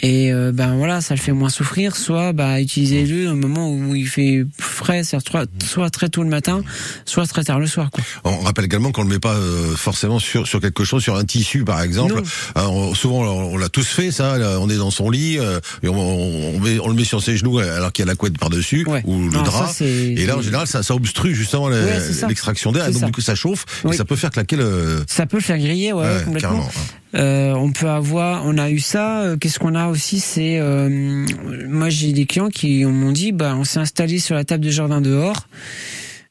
et 0.01 0.31
euh, 0.31 0.51
ben 0.53 0.75
voilà, 0.75 1.01
ça 1.01 1.15
le 1.15 1.19
fait 1.19 1.31
moins 1.31 1.49
souffrir. 1.49 1.95
Soit 1.95 2.31
bah 2.33 2.61
utilisez-le 2.61 3.29
au 3.31 3.35
moment 3.35 3.71
où 3.71 3.95
il 3.95 4.07
fait 4.07 4.45
frais, 4.59 5.03
soit, 5.03 5.89
très 5.89 6.09
tôt 6.09 6.23
le 6.23 6.29
matin, 6.29 6.61
soit 7.05 7.25
très 7.25 7.43
tard 7.43 7.59
le 7.59 7.67
soir. 7.67 7.89
Quoi. 7.91 8.03
On 8.23 8.39
rappelle 8.41 8.65
également 8.65 8.91
qu'on 8.91 9.03
ne 9.03 9.09
le 9.09 9.15
met 9.15 9.19
pas 9.19 9.33
euh, 9.35 9.75
forcément 9.75 10.19
sur 10.19 10.47
sur 10.47 10.61
quelque 10.61 10.83
chose, 10.83 11.01
sur 11.01 11.15
un 11.15 11.25
tissu 11.25 11.63
par 11.63 11.81
exemple. 11.81 12.21
Alors, 12.55 12.73
on- 12.73 12.93
souvent 12.93 13.21
on, 13.23 13.53
on 13.53 13.57
l'a 13.57 13.69
tous 13.69 13.87
fait 13.87 14.11
ça. 14.11 14.37
là, 14.37 14.57
on 14.59 14.69
est 14.69 14.77
dans 14.77 14.91
son 14.91 15.09
lit 15.09 15.39
euh, 15.39 15.59
et 15.81 15.87
on, 15.87 15.95
on, 15.97 16.59
met- 16.59 16.79
on 16.79 16.89
le 16.89 16.93
met 16.95 17.03
sur 17.03 17.21
ses 17.23 17.35
genoux 17.37 17.57
alors 17.59 17.91
qu'il 17.91 18.05
y 18.05 18.07
a 18.07 18.11
la 18.11 18.15
couette 18.15 18.37
par 18.37 18.49
dessus 18.49 18.85
Ouais. 18.87 19.01
ou 19.05 19.19
le 19.23 19.29
Non, 19.31 19.45
ça, 19.45 19.51
drap. 19.51 19.67
c'est- 19.73 19.85
et 19.85 20.25
là 20.25 20.37
en 20.37 20.41
général 20.41 20.67
ça, 20.67 20.83
ça 20.83 20.93
obstrue 20.93 21.33
justement 21.33 21.65
Ouais, 21.65 21.99
ça. 22.13 22.27
l'extraction 22.27 22.71
d'air. 22.71 22.85
Donc 22.91 22.99
ça. 23.01 23.05
du 23.07 23.11
coup 23.11 23.21
ça 23.21 23.33
chauffe 23.35 23.65
et 23.83 23.87
Oui. 23.87 23.97
ça 23.97 24.05
peut 24.05 24.15
faire 24.15 24.29
claquer 24.29 24.57
le. 24.57 25.03
Ça 25.07 25.25
peut 25.25 25.37
le 25.37 25.43
faire 25.43 25.57
griller, 25.57 25.91
ouais, 25.93 26.03
Ouais, 26.05 26.21
complètement. 26.23 26.69
Euh, 27.15 27.53
on 27.53 27.71
peut 27.71 27.87
avoir, 27.89 28.45
on 28.45 28.57
a 28.57 28.69
eu 28.69 28.79
ça. 28.79 29.21
euh, 29.21 29.37
Qu'est-ce 29.37 29.59
qu'on 29.59 29.75
a 29.75 29.87
aussi 29.87 30.19
C'est, 30.19 30.59
euh, 30.59 31.25
moi 31.69 31.89
j'ai 31.89 32.11
des 32.11 32.25
clients 32.25 32.49
qui 32.49 32.83
m'ont 32.85 33.11
dit, 33.13 33.31
bah 33.31 33.55
on 33.57 33.63
s'est 33.63 33.79
installé 33.79 34.19
sur 34.19 34.35
la 34.35 34.43
table 34.43 34.65
de 34.65 34.69
jardin 34.71 34.99
dehors, 35.01 35.47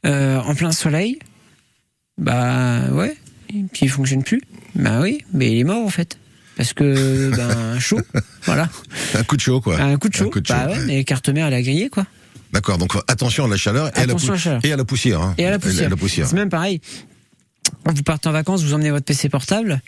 en 0.05 0.55
plein 0.55 0.73
soleil. 0.73 1.19
Bah 2.19 2.81
ouais, 2.93 3.17
et 3.51 3.63
puis 3.73 3.87
il 3.87 3.89
fonctionne 3.91 4.23
plus. 4.23 4.41
Bah 4.75 5.01
oui, 5.03 5.19
mais 5.33 5.53
il 5.53 5.59
est 5.59 5.65
mort 5.65 5.85
en 5.85 5.89
fait. 5.91 6.19
Parce 6.57 6.73
que 6.73 7.31
ben 7.37 7.79
chaud, 7.79 8.01
voilà, 8.45 8.69
Un 9.15 9.23
coup 9.25 9.37
de 9.37 9.41
chaud 9.43 9.61
quoi. 9.61 9.79
un 9.81 9.97
coup 9.99 10.09
de 10.09 10.15
chaud. 10.15 10.27
Un 10.27 10.31
coup 10.31 10.41
de 10.41 10.49
bah 10.49 10.65
chaud, 10.65 10.71
ouais, 10.73 10.79
ouais. 10.79 10.85
mais 10.87 11.05
carte 11.05 11.29
mère 11.29 11.47
elle 11.47 11.55
a 11.55 11.63
grillé 11.63 11.89
quoi. 11.91 12.07
D'accord. 12.53 12.79
Donc 12.79 12.93
attention 13.09 13.45
à 13.45 13.49
la 13.49 13.57
chaleur 13.57 13.89
et, 13.89 14.01
à 14.01 14.07
la, 14.07 14.15
à 14.15 14.17
la 14.17 14.37
chaleur. 14.37 14.61
et 14.65 14.73
à 14.73 14.77
la 14.77 14.85
poussière. 14.85 15.21
hein. 15.21 15.35
Et 15.37 15.47
à 15.47 15.51
la 15.51 15.59
poussière. 15.59 15.91
poussière. 15.97 16.27
C'est 16.27 16.37
même 16.37 16.49
pareil. 16.49 16.81
Vous 17.95 18.03
partez 18.03 18.29
en 18.29 18.33
vacances, 18.33 18.63
vous 18.63 18.75
emmenez 18.75 18.91
votre 18.91 19.05
PC 19.05 19.29
portable, 19.29 19.81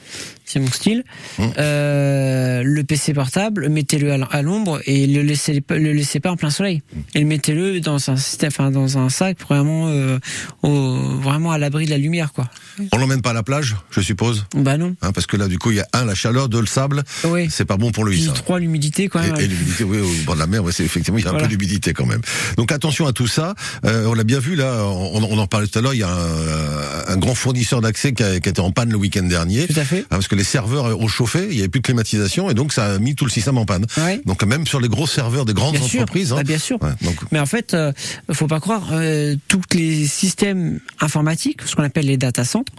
c'est 0.45 0.61
mon 0.61 0.71
style. 0.71 1.05
Mmh. 1.39 1.45
Euh, 1.59 2.63
le 2.65 2.85
PC 2.85 3.13
portable, 3.13 3.69
mettez-le 3.69 4.13
à 4.13 4.43
l'ombre 4.43 4.81
et 4.87 5.07
le 5.07 5.23
laissez 5.23 5.63
le 5.71 5.93
laissez 5.93 6.21
pas 6.21 6.31
en 6.31 6.37
plein 6.37 6.51
soleil. 6.51 6.83
Et 7.15 7.25
mettez-le 7.25 7.81
dans 7.81 8.11
un 8.11 8.17
système, 8.17 8.49
enfin 8.49 8.71
dans 8.71 8.99
un 8.99 9.09
sac 9.09 9.39
vraiment 9.41 9.89
euh, 9.89 10.19
au, 10.63 10.95
vraiment 11.21 11.51
à 11.51 11.59
l'abri 11.59 11.87
de 11.87 11.91
la 11.91 11.99
lumière 11.99 12.33
quoi. 12.33 12.49
On 12.93 12.99
l'emmène 12.99 13.23
pas 13.23 13.31
à 13.31 13.35
la 13.35 13.43
plage, 13.43 13.77
je 13.91 14.01
suppose? 14.01 14.47
Bah 14.55 14.79
non. 14.79 14.95
Hein, 15.03 15.11
Parce 15.13 15.27
que 15.27 15.37
là, 15.37 15.49
du 15.49 15.59
coup, 15.59 15.73
il 15.73 15.79
y 15.79 15.81
a 15.81 15.89
un, 15.93 16.05
la 16.05 16.15
chaleur, 16.15 16.49
deux, 16.49 16.61
le 16.61 16.67
sable. 16.67 17.03
Oui. 17.25 17.49
C'est 17.51 17.65
pas 17.65 17.77
bon 17.77 17.91
pour 17.91 18.05
lui, 18.05 18.23
ça. 18.25 18.33
trois 18.33 18.61
l'humidité 18.61 19.09
quand 19.09 19.21
même. 19.21 19.35
Et, 19.39 19.45
et 19.45 19.49
l'humidité, 19.49 19.83
oui, 19.83 19.99
au 19.99 20.25
bord 20.25 20.37
de 20.37 20.41
la 20.41 20.47
mer, 20.47 20.63
ouais, 20.63 20.71
c'est 20.71 20.85
effectivement, 20.85 21.19
il 21.19 21.25
y 21.25 21.29
a 21.29 21.33
un 21.33 21.35
peu 21.35 21.49
d'humidité 21.49 21.93
quand 21.93 22.07
même. 22.07 22.21
Donc 22.57 22.71
attention 22.71 23.07
à 23.07 23.13
tout 23.13 23.27
ça. 23.27 23.55
Euh, 23.85 24.07
on 24.07 24.15
l'a 24.15 24.25
bien 24.25 24.39
vu 24.39 24.55
là, 24.55 24.85
on, 24.85 25.23
on 25.25 25.39
en 25.39 25.47
parlait 25.49 25.67
tout 25.67 25.79
à 25.79 25.83
l'heure. 25.83 25.95
Il 25.95 26.01
y 26.01 26.05
a 26.05 26.09
un, 26.11 27.13
un 27.13 27.17
grand 27.17 27.35
fournisseur 27.35 27.68
d'accès 27.77 28.13
qui, 28.13 28.23
qui 28.41 28.49
était 28.49 28.61
en 28.61 28.73
panne 28.73 28.91
le 28.91 28.97
week-end 28.97 29.23
dernier, 29.23 29.67
Tout 29.67 29.79
à 29.79 29.85
fait. 29.85 30.01
hein, 30.01 30.07
parce 30.11 30.29
que 30.29 30.35
les 30.35 30.45
serveurs 30.45 30.99
ont 30.99 31.09
chauffé, 31.09 31.47
il 31.51 31.57
y 31.57 31.61
avait 31.61 31.69
plus 31.69 31.81
de 31.81 31.87
climatisation, 31.87 32.51
et 32.51 32.55
donc 32.55 32.73
ça 32.73 32.95
a 32.95 32.99
mis 32.99 33.15
tout 33.15 33.25
le 33.25 33.31
système 33.31 33.59
en 33.59 33.65
panne. 33.67 33.87
Ouais. 33.99 34.21
Donc 34.25 34.43
même 34.45 34.67
sur 34.67 34.81
les 34.81 34.89
gros 34.89 35.07
serveurs 35.07 35.45
des 35.45 35.55
grandes 35.55 35.77
Bien 35.77 35.87
sûr. 35.87 36.01
entreprises. 36.03 36.33
hein. 36.33 36.37
Bah, 36.37 36.43
bien 36.45 36.59
sûr. 36.59 36.79
Ouais, 36.83 36.91
donc 37.03 37.17
Mais 37.33 37.39
en 37.39 37.47
fait, 37.47 37.75
euh, 37.75 37.93
faut 38.33 38.47
pas 38.47 38.61
croire, 38.61 38.89
euh, 38.93 39.37
tous 39.49 39.61
les 39.75 40.07
systèmes 40.07 40.81
informatiques, 41.01 41.61
ce 41.67 41.77
qu'on 41.77 41.83
appelle 41.85 42.07
les 42.07 42.17
data 42.17 42.45
centers, 42.45 42.75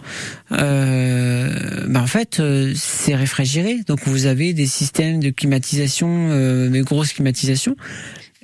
euh, 0.52 1.86
bah 1.88 2.02
en 2.02 2.06
fait, 2.06 2.40
euh, 2.40 2.72
c'est 2.76 3.14
réfrigéré. 3.14 3.78
Donc 3.86 4.00
vous 4.06 4.26
avez 4.26 4.52
des 4.52 4.66
systèmes 4.66 5.20
de 5.20 5.30
climatisation, 5.30 6.28
de 6.30 6.82
grosses 6.82 7.12
climatisations. 7.12 7.76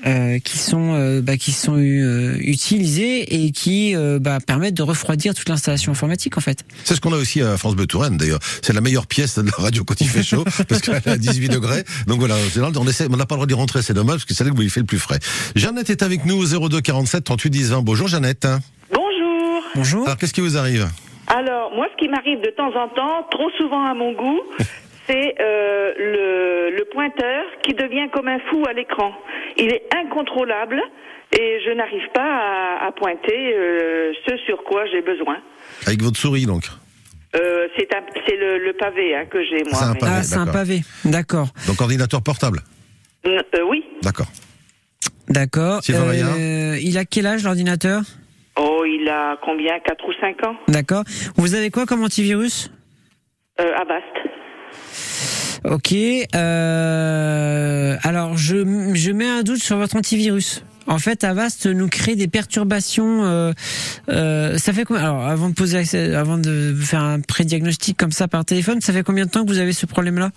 Euh, 0.05 0.39
qui 0.41 0.59
sont 0.59 0.93
euh, 0.95 1.23
bah, 1.23 1.37
qui 1.37 1.53
sont 1.53 1.77
euh, 1.77 2.37
utilisés 2.41 3.45
et 3.47 3.51
qui 3.51 3.97
euh, 3.97 4.19
bah, 4.19 4.39
permettent 4.47 4.75
de 4.75 4.83
refroidir 4.83 5.35
toute 5.35 5.49
l'installation 5.49 5.93
informatique 5.93 6.37
en 6.37 6.41
fait. 6.41 6.65
c'est 6.85 6.95
ce 6.95 7.01
qu'on 7.01 7.13
a 7.13 7.17
aussi 7.17 7.41
à 7.41 7.57
France 7.57 7.77
Bleu 7.77 7.87
Touraine 7.87 8.17
d'ailleurs. 8.17 8.41
C'est 8.63 8.73
la 8.75 8.83
meilleure 8.83 9.07
pièce 9.07 9.39
de 9.39 9.47
la 9.47 9.57
radio 9.57 9.85
quand 9.85 10.01
il 10.01 10.09
fait 10.09 10.23
chaud 10.23 10.45
parce 10.69 10.83
qu'elle 10.83 10.97
est 10.97 11.09
à 11.09 11.17
18 11.17 11.49
degrés. 11.49 11.85
Donc 12.07 12.19
voilà, 12.19 12.35
on 12.77 12.87
essaie, 12.87 13.07
on 13.11 13.17
n'a 13.17 13.27
pas 13.27 13.37
le 13.37 13.39
droit 13.39 13.47
d'y 13.47 13.55
rentrer, 13.55 13.83
c'est 13.83 13.95
dommage 13.95 14.17
parce 14.17 14.25
que 14.27 14.35
c'est 14.35 14.45
là 14.45 14.51
où 14.51 14.61
il 14.61 14.71
fait 14.71 14.81
le 14.81 14.87
plus 14.87 14.99
frais. 14.99 15.19
Jeannette 15.55 15.89
est 15.89 16.03
avec 16.03 16.27
nous 16.27 16.37
au 16.37 16.69
02 16.69 16.81
47 16.81 17.25
38 17.25 17.51
10 17.51 17.71
20. 17.71 17.83
Bonjour 17.83 18.09
Jeannette. 18.09 18.47
Bonjour. 18.93 19.63
Bonjour. 19.75 20.05
Alors 20.05 20.19
qu'est-ce 20.19 20.35
qui 20.35 20.43
vous 20.43 20.59
arrive? 20.59 20.89
Alors, 21.29 21.73
moi, 21.75 21.87
ce 21.93 21.97
qui 21.99 22.09
m'arrive 22.09 22.41
de 22.41 22.51
temps 22.51 22.71
en 22.77 22.89
temps, 22.89 23.27
trop 23.31 23.51
souvent 23.59 23.85
à 23.85 23.95
mon 23.95 24.13
goût, 24.13 24.41
c'est 25.09 25.35
euh, 25.41 25.93
le, 25.99 26.77
le 26.77 26.85
pointeur 26.87 27.45
qui 27.63 27.75
devient 27.75 28.09
comme 28.13 28.29
un 28.29 28.39
fou 28.51 28.65
à 28.69 28.73
l'écran. 28.73 29.13
Il 29.57 29.73
est 29.73 29.89
incontrôlable 29.95 30.81
et 31.39 31.61
je 31.65 31.71
n'arrive 31.73 32.09
pas 32.15 32.23
à, 32.23 32.87
à 32.87 32.93
pointer 32.93 33.55
euh, 33.55 34.13
ce 34.27 34.37
sur 34.39 34.63
quoi 34.65 34.87
j'ai 34.87 35.03
besoin. 35.03 35.39
Avec 35.87 36.03
votre 36.03 36.19
souris 36.19 36.47
donc. 36.47 36.65
Euh, 37.35 37.69
c'est 37.77 38.37
le, 38.37 38.59
le 38.65 38.73
pavé 38.73 39.15
hein, 39.15 39.27
que 39.27 39.43
j'ai, 39.45 39.63
moi. 39.65 39.75
C'est 39.75 39.85
un 39.85 39.93
mais- 39.93 39.99
pavé. 40.01 40.13
Ah, 40.17 40.23
c'est 40.23 40.37
un 40.37 40.39
d'accord. 40.47 40.53
pavé. 40.61 40.81
D'accord. 41.05 41.49
Donc 41.67 41.81
ordinateur 41.81 42.23
portable. 42.23 42.61
Euh, 43.27 43.41
oui. 43.69 43.85
D'accord. 44.03 44.29
D'accord. 45.29 45.81
Euh, 45.91 46.77
il 46.81 46.97
a 46.99 47.05
quel 47.05 47.27
âge 47.27 47.43
l'ordinateur? 47.45 48.03
Oh, 48.59 48.85
il 48.87 49.09
a 49.09 49.37
combien? 49.43 49.79
4 49.81 50.09
ou 50.09 50.13
5 50.21 50.47
ans? 50.47 50.57
D'accord. 50.69 51.03
Vous 51.37 51.55
avez 51.55 51.71
quoi 51.71 51.85
comme 51.85 52.03
antivirus? 52.05 52.71
Euh, 53.61 53.75
Avast. 53.75 54.05
Ok. 55.65 55.93
Euh, 56.35 57.95
alors, 58.03 58.37
je, 58.37 58.57
je 58.95 59.11
mets 59.11 59.27
un 59.27 59.43
doute 59.43 59.59
sur 59.59 59.77
votre 59.77 59.97
antivirus. 59.97 60.65
En 60.87 60.99
fait, 60.99 61.25
Avast 61.25 61.67
nous 61.67 61.89
crée 61.89 62.15
des 62.15 62.29
perturbations. 62.29 63.25
Euh, 63.25 63.51
euh, 64.09 64.57
ça 64.57 64.73
fait 64.73 64.85
quoi 64.85 64.99
Alors, 64.99 65.27
avant 65.27 65.49
de 65.49 65.55
poser, 65.55 65.83
avant 66.15 66.39
de 66.39 66.73
faire 66.75 67.01
un 67.01 67.21
pré-diagnostic 67.21 67.97
comme 67.97 68.13
ça 68.13 68.29
par 68.29 68.45
téléphone, 68.45 68.81
ça 68.81 68.93
fait 68.93 69.03
combien 69.03 69.27
de 69.27 69.31
temps 69.31 69.43
que 69.43 69.49
vous 69.49 69.59
avez 69.59 69.73
ce 69.73 69.87
problème-là? 69.87 70.31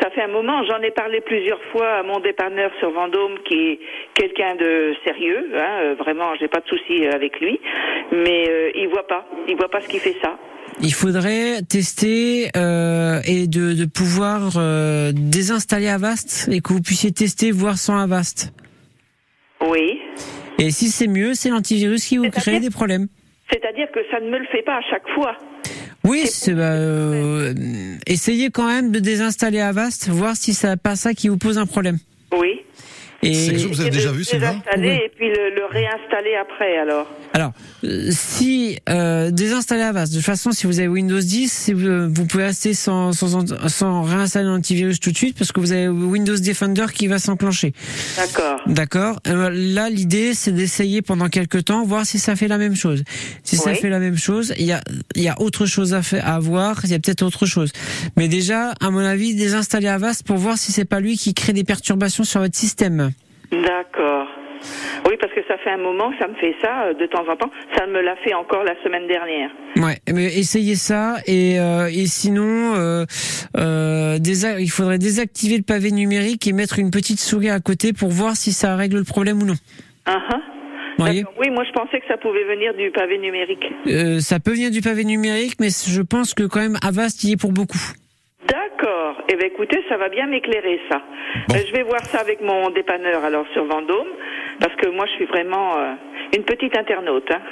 Ça 0.00 0.10
fait 0.10 0.22
un 0.22 0.28
moment. 0.28 0.64
J'en 0.64 0.80
ai 0.80 0.90
parlé 0.90 1.20
plusieurs 1.20 1.60
fois 1.70 1.98
à 1.98 2.02
mon 2.02 2.18
dépanneur 2.18 2.70
sur 2.80 2.90
Vendôme, 2.90 3.38
qui 3.44 3.54
est 3.54 3.80
quelqu'un 4.14 4.56
de 4.56 4.94
sérieux. 5.04 5.50
Hein, 5.54 5.94
vraiment, 5.98 6.34
j'ai 6.40 6.48
pas 6.48 6.60
de 6.60 6.68
souci 6.68 7.06
avec 7.06 7.38
lui, 7.40 7.60
mais 8.12 8.72
il 8.74 8.88
voit 8.88 9.06
pas. 9.06 9.26
Il 9.48 9.56
voit 9.56 9.70
pas 9.70 9.80
ce 9.80 9.88
qui 9.88 9.98
fait 9.98 10.16
ça. 10.22 10.36
Il 10.80 10.94
faudrait 10.94 11.62
tester 11.62 12.50
euh, 12.56 13.20
et 13.24 13.48
de, 13.48 13.72
de 13.72 13.84
pouvoir 13.84 14.52
euh, 14.56 15.10
désinstaller 15.12 15.88
Avast 15.88 16.48
et 16.52 16.60
que 16.60 16.72
vous 16.72 16.80
puissiez 16.80 17.10
tester 17.10 17.50
voir 17.50 17.78
sans 17.78 17.98
Avast. 17.98 18.52
Oui. 19.60 19.98
Et 20.58 20.70
si 20.70 20.88
c'est 20.88 21.08
mieux, 21.08 21.34
c'est 21.34 21.50
l'antivirus 21.50 22.06
qui 22.06 22.18
vous 22.18 22.30
crée 22.30 22.60
des 22.60 22.70
problèmes. 22.70 23.08
C'est-à-dire 23.50 23.88
que 23.92 24.00
ça 24.10 24.20
ne 24.20 24.30
me 24.30 24.38
le 24.38 24.46
fait 24.46 24.62
pas 24.62 24.76
à 24.76 24.82
chaque 24.88 25.08
fois. 25.14 25.36
Oui, 26.04 26.26
c'est 26.26 26.54
bah, 26.54 26.72
euh, 26.72 27.52
essayez 28.06 28.50
quand 28.50 28.66
même 28.66 28.92
de 28.92 29.00
désinstaller 29.00 29.60
Avast, 29.60 30.08
voir 30.08 30.36
si 30.36 30.54
ça 30.54 30.76
pas 30.76 30.94
ça 30.94 31.12
qui 31.12 31.28
vous 31.28 31.38
pose 31.38 31.58
un 31.58 31.66
problème. 31.66 31.98
Oui. 32.32 32.60
Et 33.22 33.34
C'est 33.34 33.46
quelque 33.50 33.58
chose 33.60 33.70
que 33.70 33.74
vous 33.74 33.80
avez 33.80 33.90
déjà 33.90 34.12
vu, 34.12 34.22
Sylvain 34.22 34.52
désinstaller 34.52 34.88
Oui. 34.90 34.94
et 35.04 35.10
puis 35.16 35.28
le, 35.28 35.54
le 35.54 35.64
réinstaller 35.66 36.36
après, 36.40 36.78
alors. 36.78 37.06
alors, 37.32 37.52
euh, 37.84 38.10
si 38.12 38.78
euh, 38.88 39.32
désinstaller 39.32 39.82
Avast, 39.82 40.12
de 40.12 40.18
toute 40.18 40.24
façon, 40.26 40.52
si 40.52 40.68
vous 40.68 40.78
avez 40.78 40.86
Windows 40.86 41.18
10, 41.18 41.50
si 41.50 41.72
vous, 41.72 42.08
vous 42.14 42.26
pouvez 42.26 42.44
rester 42.44 42.74
sans, 42.74 43.12
sans, 43.12 43.44
sans 43.68 44.02
réinstaller 44.02 44.46
l'antivirus 44.46 45.00
tout 45.00 45.10
de 45.10 45.16
suite 45.16 45.36
parce 45.36 45.50
que 45.50 45.58
vous 45.58 45.72
avez 45.72 45.88
Windows 45.88 46.36
Defender 46.38 46.86
qui 46.94 47.08
va 47.08 47.18
s'enclencher. 47.18 47.72
D'accord. 48.16 48.60
D'accord. 48.66 49.20
Euh, 49.26 49.50
là, 49.52 49.90
l'idée, 49.90 50.32
c'est 50.34 50.52
d'essayer 50.52 51.02
pendant 51.02 51.28
quelques 51.28 51.64
temps, 51.64 51.84
voir 51.84 52.06
si 52.06 52.20
ça 52.20 52.36
fait 52.36 52.48
la 52.48 52.58
même 52.58 52.76
chose. 52.76 53.02
Si 53.42 53.56
ça 53.56 53.74
fait 53.74 53.88
la 53.88 53.98
même 53.98 54.16
chose, 54.16 54.54
il 54.58 54.66
y 54.66 54.72
a, 54.72 54.80
il 55.16 55.22
y 55.24 55.28
a 55.28 55.40
autre 55.40 55.66
chose 55.66 55.92
à, 55.92 56.02
faire, 56.02 56.26
à 56.28 56.38
voir. 56.38 56.82
Il 56.84 56.90
y 56.90 56.94
a 56.94 57.00
peut-être 57.00 57.22
autre 57.22 57.46
chose. 57.46 57.72
Mais 58.16 58.28
déjà, 58.28 58.74
à 58.80 58.90
mon 58.90 59.00
avis, 59.00 59.34
désinstaller 59.34 59.88
Avast 59.88 60.22
pour 60.24 60.36
voir 60.36 60.56
si 60.56 60.70
c'est 60.70 60.84
pas 60.84 61.00
lui 61.00 61.16
qui 61.16 61.34
crée 61.34 61.52
des 61.52 61.64
perturbations 61.64 62.22
sur 62.22 62.40
votre 62.40 62.56
système. 62.56 63.07
D'accord. 63.50 64.28
Oui, 65.06 65.16
parce 65.20 65.32
que 65.32 65.40
ça 65.46 65.56
fait 65.58 65.70
un 65.70 65.78
moment 65.78 66.10
que 66.10 66.18
ça 66.18 66.26
me 66.26 66.34
fait 66.34 66.54
ça 66.60 66.86
euh, 66.86 66.94
de 66.94 67.06
temps 67.06 67.24
en 67.28 67.36
temps. 67.36 67.50
Ça 67.76 67.86
me 67.86 68.00
l'a 68.00 68.16
fait 68.16 68.34
encore 68.34 68.64
la 68.64 68.74
semaine 68.82 69.06
dernière. 69.06 69.50
Ouais, 69.76 69.98
mais 70.12 70.24
essayez 70.24 70.74
ça 70.74 71.16
et, 71.26 71.58
euh, 71.60 71.88
et 71.88 72.06
sinon, 72.06 72.74
euh, 72.74 73.04
euh, 73.56 74.18
il 74.58 74.70
faudrait 74.70 74.98
désactiver 74.98 75.56
le 75.56 75.62
pavé 75.62 75.92
numérique 75.92 76.46
et 76.46 76.52
mettre 76.52 76.78
une 76.78 76.90
petite 76.90 77.20
souris 77.20 77.50
à 77.50 77.60
côté 77.60 77.92
pour 77.92 78.10
voir 78.10 78.36
si 78.36 78.52
ça 78.52 78.76
règle 78.76 78.98
le 78.98 79.04
problème 79.04 79.40
ou 79.42 79.46
non. 79.46 79.54
Voyez 80.98 81.22
D'accord. 81.22 81.34
Oui, 81.38 81.50
moi 81.50 81.64
je 81.64 81.72
pensais 81.72 82.00
que 82.00 82.06
ça 82.08 82.16
pouvait 82.16 82.44
venir 82.44 82.74
du 82.74 82.90
pavé 82.90 83.18
numérique. 83.18 83.64
Euh, 83.86 84.18
ça 84.18 84.40
peut 84.40 84.52
venir 84.52 84.70
du 84.70 84.80
pavé 84.80 85.04
numérique, 85.04 85.54
mais 85.60 85.68
je 85.68 86.02
pense 86.02 86.34
que 86.34 86.42
quand 86.42 86.60
même 86.60 86.76
Avast 86.82 87.22
y 87.22 87.32
est 87.32 87.36
pour 87.36 87.52
beaucoup. 87.52 87.78
D'accord. 88.48 89.07
Eh 89.30 89.36
bien, 89.36 89.46
écoutez, 89.46 89.84
ça 89.88 89.96
va 89.98 90.08
bien 90.08 90.26
m'éclairer, 90.26 90.80
ça. 90.90 91.02
Bon. 91.48 91.54
Euh, 91.54 91.58
je 91.66 91.72
vais 91.72 91.82
voir 91.82 92.04
ça 92.06 92.20
avec 92.20 92.40
mon 92.40 92.70
dépanneur, 92.70 93.24
alors, 93.24 93.46
sur 93.52 93.64
Vendôme, 93.64 94.08
parce 94.58 94.74
que 94.76 94.88
moi, 94.88 95.04
je 95.06 95.12
suis 95.12 95.26
vraiment 95.26 95.78
euh, 95.78 95.94
une 96.34 96.44
petite 96.44 96.74
internaute. 96.76 97.30
Hein. 97.30 97.42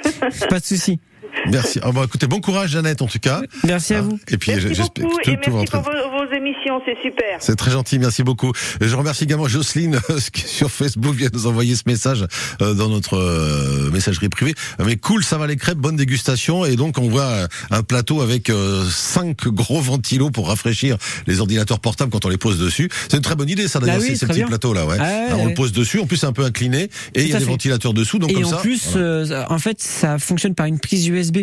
Pas 0.49 0.59
de 0.59 0.65
souci. 0.65 0.99
Merci. 1.51 1.79
Ah, 1.83 1.91
bon, 1.91 2.03
écoutez, 2.03 2.27
bon 2.27 2.39
courage, 2.41 2.71
Jeannette, 2.71 3.01
en 3.01 3.07
tout 3.07 3.19
cas. 3.19 3.41
Merci 3.63 3.93
à 3.93 3.99
Hein, 3.99 4.01
vous. 4.01 4.19
Et 4.29 4.37
puis, 4.37 4.51
merci 4.51 4.67
j'espère 4.69 5.03
beaucoup, 5.05 5.17
que 5.17 5.23
tout, 5.23 5.29
et 5.31 5.39
tout 5.39 5.51
merci 5.51 5.71
pour 5.71 5.81
vos, 5.81 5.91
vos 5.91 6.33
émissions, 6.35 6.81
c'est 6.85 6.97
super. 7.01 7.37
C'est 7.39 7.55
très 7.55 7.71
gentil, 7.71 7.99
merci 7.99 8.23
beaucoup. 8.23 8.51
Je 8.81 8.95
remercie 8.95 9.23
également 9.23 9.47
Jocelyne 9.47 9.99
qui 10.33 10.41
sur 10.41 10.69
Facebook 10.71 11.15
vient 11.15 11.29
nous 11.33 11.47
envoyer 11.47 11.75
ce 11.75 11.83
message 11.87 12.25
euh, 12.61 12.73
dans 12.73 12.89
notre 12.89 13.15
euh, 13.17 13.89
messagerie 13.91 14.29
privée. 14.29 14.53
Mais 14.83 14.97
cool, 14.97 15.23
ça 15.23 15.37
va 15.37 15.47
les 15.47 15.55
crêpes, 15.55 15.77
bonne 15.77 15.95
dégustation 15.95 16.65
et 16.65 16.75
donc 16.75 16.97
on 16.97 17.07
voit 17.09 17.47
un 17.71 17.83
plateau 17.83 18.21
avec 18.21 18.49
euh, 18.49 18.83
cinq 18.89 19.47
gros 19.47 19.79
ventilos 19.81 20.29
pour 20.31 20.47
rafraîchir 20.49 20.97
les 21.27 21.39
ordinateurs 21.39 21.79
portables 21.79 22.11
quand 22.11 22.25
on 22.25 22.29
les 22.29 22.37
pose 22.37 22.59
dessus. 22.59 22.89
C'est 23.09 23.17
une 23.17 23.23
très 23.23 23.35
bonne 23.35 23.49
idée 23.49 23.67
ça 23.67 23.79
d'ailleurs, 23.79 23.97
Bah 23.97 24.05
oui, 24.07 24.15
ces- 24.17 24.25
petits 24.27 24.39
bien. 24.39 24.47
plateaux 24.47 24.73
là, 24.73 24.85
ouais. 24.85 24.97
Ah 24.99 25.03
ouais, 25.03 25.09
Alors, 25.27 25.39
on 25.39 25.43
ouais. 25.43 25.49
le 25.49 25.55
pose 25.55 25.71
dessus, 25.71 25.99
en 25.99 26.05
plus 26.05 26.17
c'est 26.17 26.25
un 26.27 26.33
peu 26.33 26.43
incliné 26.43 26.89
et 27.15 27.21
il 27.23 27.27
y 27.29 27.33
a 27.33 27.39
des 27.39 27.45
fait. 27.45 27.51
ventilateurs 27.51 27.93
dessous, 27.93 28.19
donc 28.19 28.29
Et 28.31 28.33
comme 28.33 28.45
en 28.45 28.49
ça. 28.49 28.57
plus, 28.57 28.89
voilà. 28.91 29.05
euh, 29.05 29.43
en 29.49 29.59
fait, 29.59 29.81
ça 29.81 30.19
fonctionne 30.19 30.53
par 30.55 30.65
une 30.65 30.79
prise 30.79 31.05
USB. 31.17 31.39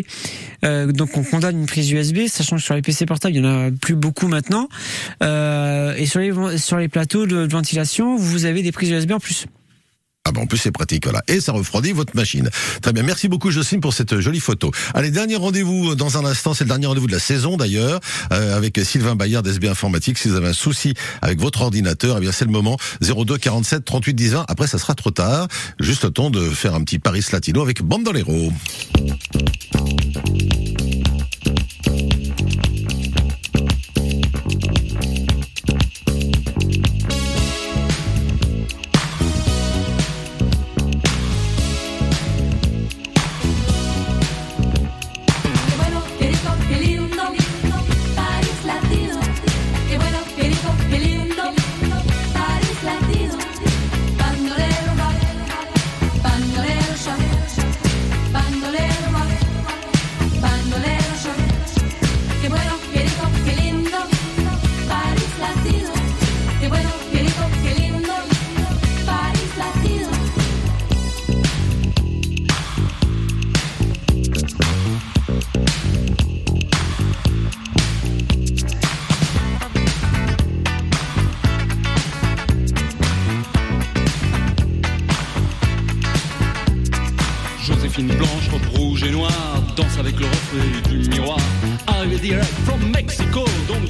Euh, 0.63 0.91
donc 0.91 1.17
on 1.17 1.23
condamne 1.23 1.59
une 1.59 1.65
prise 1.65 1.91
USB, 1.91 2.27
sachant 2.27 2.55
que 2.55 2.61
sur 2.61 2.75
les 2.75 2.81
PC 2.81 3.05
portables, 3.05 3.35
il 3.35 3.43
y 3.43 3.47
en 3.47 3.67
a 3.67 3.71
plus 3.71 3.95
beaucoup 3.95 4.27
maintenant. 4.27 4.67
Euh, 5.23 5.95
et 5.95 6.05
sur 6.05 6.77
les 6.77 6.87
plateaux 6.87 7.25
de 7.25 7.47
ventilation, 7.47 8.15
vous 8.15 8.45
avez 8.45 8.61
des 8.63 8.71
prises 8.71 8.91
USB 8.91 9.11
en 9.11 9.19
plus. 9.19 9.45
Ah 10.25 10.31
ben 10.31 10.41
en 10.41 10.47
plus 10.47 10.57
c'est 10.57 10.71
pratique, 10.71 11.03
voilà. 11.03 11.21
Et 11.27 11.39
ça 11.39 11.51
refroidit 11.51 11.91
votre 11.91 12.15
machine. 12.15 12.49
Très 12.81 12.93
bien, 12.93 13.03
merci 13.03 13.27
beaucoup 13.27 13.51
Jocelyne 13.51 13.79
pour 13.79 13.93
cette 13.93 14.19
jolie 14.19 14.39
photo. 14.39 14.71
Allez, 14.95 15.11
dernier 15.11 15.35
rendez-vous 15.35 15.91
euh, 15.91 15.95
dans 15.95 16.17
un 16.17 16.25
instant, 16.25 16.55
c'est 16.55 16.63
le 16.63 16.69
dernier 16.69 16.87
rendez-vous 16.87 17.07
de 17.07 17.11
la 17.11 17.19
saison 17.19 17.57
d'ailleurs, 17.57 17.99
euh, 18.31 18.57
avec 18.57 18.79
Sylvain 18.83 19.15
Bayard 19.15 19.43
d'SB 19.43 19.65
Informatique. 19.65 20.17
Si 20.17 20.27
vous 20.27 20.35
avez 20.35 20.47
un 20.47 20.53
souci 20.53 20.95
avec 21.21 21.39
votre 21.39 21.61
ordinateur, 21.61 22.17
eh 22.17 22.21
bien 22.21 22.31
c'est 22.31 22.45
le 22.45 22.51
moment. 22.51 22.77
02 23.01 23.37
47 23.37 23.85
38 23.85 24.13
10 24.13 24.29
20. 24.29 24.45
Après 24.47 24.67
ça 24.67 24.79
sera 24.79 24.95
trop 24.95 25.11
tard. 25.11 25.47
Juste 25.79 26.03
le 26.03 26.09
temps 26.09 26.31
de 26.31 26.49
faire 26.49 26.73
un 26.73 26.83
petit 26.83 26.97
Paris 26.97 27.23
Latino 27.31 27.61
avec 27.61 27.83
Bandolero. 27.83 28.51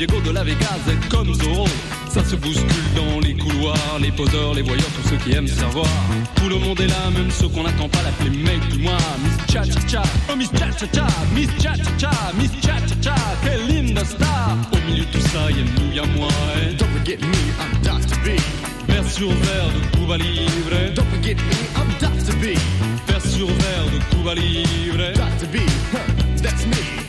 Diego 0.07 0.21
de 0.21 0.31
la 0.31 0.43
Vegas 0.43 0.81
est 0.87 1.09
comme 1.09 1.33
Zorro. 1.33 1.67
Ça 2.09 2.23
se 2.23 2.35
bouscule 2.35 2.67
dans 2.95 3.19
les 3.21 3.33
couloirs, 3.33 3.97
les 3.99 4.11
poseurs, 4.11 4.53
les 4.53 4.61
voyeurs, 4.61 4.89
tous 4.95 5.09
ceux 5.09 5.17
qui 5.17 5.35
aiment 5.35 5.47
se 5.47 5.53
faire 5.53 5.69
voir. 5.69 5.87
Tout 6.35 6.47
le 6.47 6.59
monde 6.59 6.79
est 6.79 6.87
là, 6.87 7.09
même 7.11 7.31
ceux 7.31 7.47
qu'on 7.47 7.63
n'attend 7.63 7.89
pas 7.89 8.03
l'appeler 8.03 8.37
mec 8.37 8.59
du 8.69 8.83
mois. 8.83 8.97
Miss 9.23 9.53
Cha 9.53 9.63
Cha 9.63 9.87
Cha, 9.87 10.03
oh 10.31 10.35
Miss 10.35 10.49
Cha 10.51 10.69
Cha 10.71 10.85
Cha, 10.93 11.07
Miss 11.33 11.49
Cha 11.59 11.75
Cha 11.75 11.91
Cha, 11.97 12.11
Miss 12.37 12.51
Cha 12.61 12.75
Cha 12.87 12.95
Cha, 13.01 13.15
quelle 13.43 13.65
linda 13.67 14.05
star. 14.05 14.55
Au 14.71 14.91
milieu 14.91 15.05
de 15.05 15.11
tout 15.11 15.27
ça, 15.27 15.49
y'a 15.49 15.63
nous, 15.63 15.91
y'a 15.91 16.05
moi. 16.17 16.29
Et 16.61 16.75
don't 16.75 16.89
forget 16.89 17.17
me, 17.17 17.33
I'm 17.59 17.81
Dr. 17.81 18.17
B. 18.23 18.39
Vers 18.87 19.11
sur 19.11 19.29
verre 19.29 19.71
de 19.73 19.97
Cuba 19.97 20.17
Libre. 20.17 20.93
Don't 20.95 21.09
forget 21.09 21.35
me, 21.35 21.57
I'm 21.75 21.89
Dr. 21.99 22.35
B. 22.37 22.55
Vers 23.07 23.25
sur 23.25 23.47
verre 23.47 23.85
de 23.91 24.15
Cuba 24.15 24.35
Libre. 24.35 25.13
Dr. 25.15 25.47
B, 25.51 25.57
huh, 25.93 26.43
that's 26.43 26.65
me. 26.67 27.04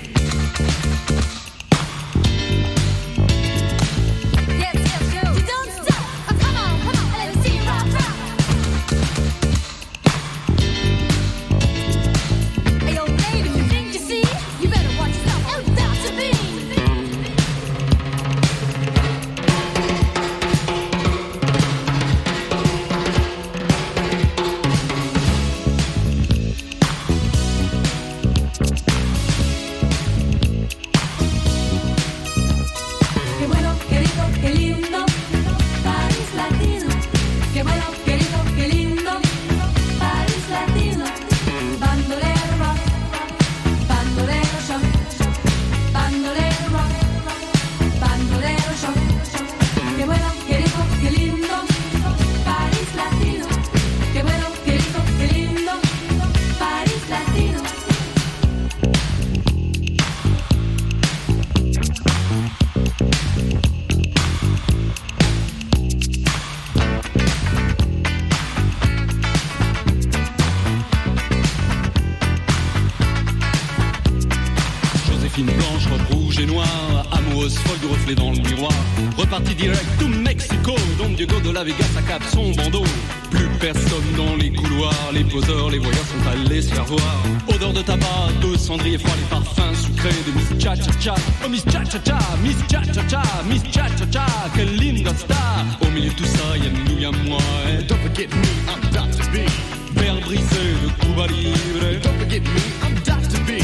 De 100.87 100.93
Cuba 101.05 101.27
Libre. 101.27 102.01
Don't 102.01 102.19
forget 102.19 102.43
me, 102.43 102.61
I'm 102.83 102.95
Dr. 103.05 103.41
B. 103.47 103.63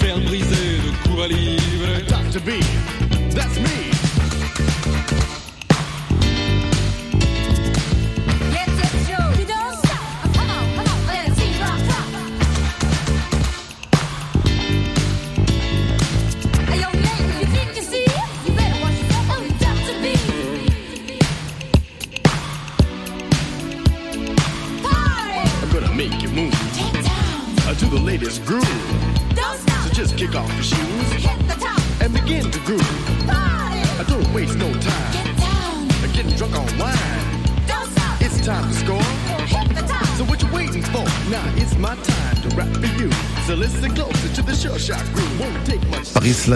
Verre 0.00 0.20
brisé 0.26 0.78
de 0.82 0.90
Cuba 1.08 1.26
Libre. 1.28 2.02
Dr. 2.08 2.40
B, 2.40 2.58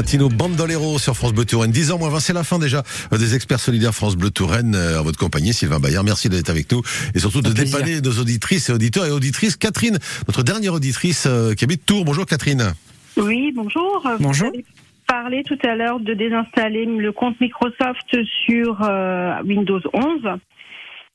Latino 0.09 0.31
Bandolero 0.31 0.99
sur 0.99 1.15
France 1.15 1.35
Bleu 1.35 1.45
Touraine. 1.45 1.71
10 1.71 1.93
ans 1.93 1.99
moins 1.99 2.09
20, 2.09 2.21
c'est 2.21 2.33
la 2.33 2.43
fin 2.43 2.59
déjà 2.59 2.83
euh, 3.13 3.19
des 3.19 3.35
experts 3.35 3.61
solidaires 3.61 3.95
France 3.95 4.17
Bleu 4.17 4.31
Touraine. 4.31 4.75
Euh, 4.75 5.01
En 5.01 5.03
votre 5.03 5.19
compagnie, 5.19 5.53
Sylvain 5.53 5.81
Bayard, 5.81 6.03
merci 6.03 6.31
d'être 6.31 6.49
avec 6.49 6.73
nous 6.73 6.81
et 7.15 7.19
surtout 7.19 7.43
de 7.43 7.51
plaisir. 7.51 7.77
dépanner 7.77 8.01
nos 8.01 8.19
auditrices 8.19 8.71
et 8.71 8.73
auditeurs 8.73 9.05
et 9.05 9.11
auditrices. 9.11 9.59
Catherine, 9.59 9.99
notre 10.27 10.43
dernière 10.43 10.73
auditrice 10.73 11.27
euh, 11.27 11.53
qui 11.53 11.65
habite 11.65 11.85
Tours. 11.85 12.07
Bonjour 12.07 12.25
Catherine. 12.25 12.73
Oui, 13.19 13.53
bonjour. 13.55 14.09
Bonjour. 14.19 14.49
Vous 14.49 14.55
avez 14.55 14.65
parlé 15.07 15.43
tout 15.45 15.59
à 15.63 15.75
l'heure 15.75 16.01
de 16.01 16.15
désinstaller 16.15 16.87
le 16.87 17.13
compte 17.13 17.39
Microsoft 17.39 18.17
sur 18.47 18.79
euh, 18.81 19.43
Windows 19.45 19.83
11. 19.93 20.39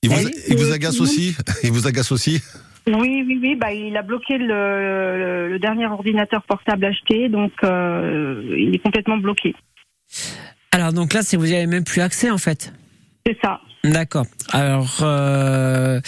Il 0.04 0.12
vous, 0.12 0.16
Salut. 0.18 0.36
il 0.50 0.58
vous 0.58 0.72
agace 0.72 1.02
aussi? 1.02 1.36
Il 1.64 1.72
vous 1.72 1.88
agace 1.88 2.12
aussi? 2.12 2.44
Oui, 2.88 3.24
oui, 3.26 3.40
oui. 3.42 3.56
Bah, 3.56 3.72
il 3.72 3.96
a 3.96 4.02
bloqué 4.02 4.38
le, 4.38 4.48
le- 4.48 5.50
le 5.50 5.60
dernier 5.60 5.86
ordinateur 5.88 6.44
portable 6.44 6.86
acheté, 6.86 7.30
donc 7.30 7.52
euh, 7.64 8.44
il 8.58 8.76
est 8.76 8.80
complètement 8.80 9.18
bloqué. 9.18 9.56
Alors 10.72 10.92
donc 10.92 11.14
là, 11.14 11.22
c'est 11.22 11.38
vous 11.38 11.52
y 11.52 11.56
avez 11.56 11.68
même 11.68 11.84
plus 11.84 12.02
accès 12.02 12.30
en 12.30 12.38
fait. 12.38 12.74
C'est 13.26 13.38
ça. 13.42 13.62
D'accord. 13.86 14.26
Alors, 14.52 14.98
euh, 15.02 16.00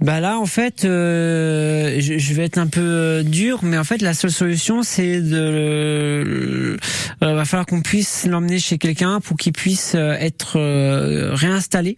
bah 0.00 0.20
là, 0.20 0.38
en 0.38 0.46
fait, 0.46 0.84
euh, 0.84 1.96
je, 1.98 2.18
je 2.18 2.34
vais 2.34 2.44
être 2.44 2.58
un 2.58 2.66
peu 2.66 2.80
euh, 2.82 3.22
dur, 3.22 3.60
mais 3.62 3.78
en 3.78 3.84
fait, 3.84 4.00
la 4.02 4.12
seule 4.14 4.30
solution, 4.30 4.82
c'est 4.82 5.20
de, 5.22 5.34
euh, 5.34 6.76
va 7.20 7.44
falloir 7.46 7.66
qu'on 7.66 7.80
puisse 7.82 8.26
l'emmener 8.26 8.58
chez 8.58 8.76
quelqu'un 8.78 9.20
pour 9.20 9.36
qu'il 9.36 9.52
puisse 9.52 9.94
être 9.94 10.58
réinstallé. 11.34 11.96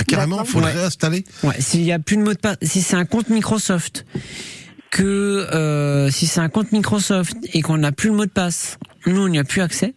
Ah, 0.00 0.04
Carrément, 0.04 0.36
D'accord. 0.36 0.50
faut 0.50 0.60
le 0.60 0.66
Ouais. 0.66 0.72
réinstaller 0.72 1.24
Ouais, 1.42 1.60
s'il 1.60 1.82
y 1.82 1.92
a 1.92 1.98
plus 1.98 2.16
de 2.16 2.22
mot 2.22 2.32
de 2.32 2.38
passe, 2.38 2.56
si 2.62 2.80
c'est 2.80 2.96
un 2.96 3.04
compte 3.04 3.28
Microsoft, 3.28 4.06
que 4.90 5.02
euh, 5.52 6.10
si 6.10 6.26
c'est 6.26 6.40
un 6.40 6.48
compte 6.48 6.72
Microsoft 6.72 7.36
et 7.52 7.60
qu'on 7.62 7.78
n'a 7.78 7.92
plus 7.92 8.08
le 8.08 8.16
mot 8.16 8.24
de 8.26 8.30
passe, 8.30 8.78
nous 9.06 9.20
on 9.22 9.28
n'y 9.28 9.38
a 9.38 9.44
plus 9.44 9.60
accès 9.60 9.94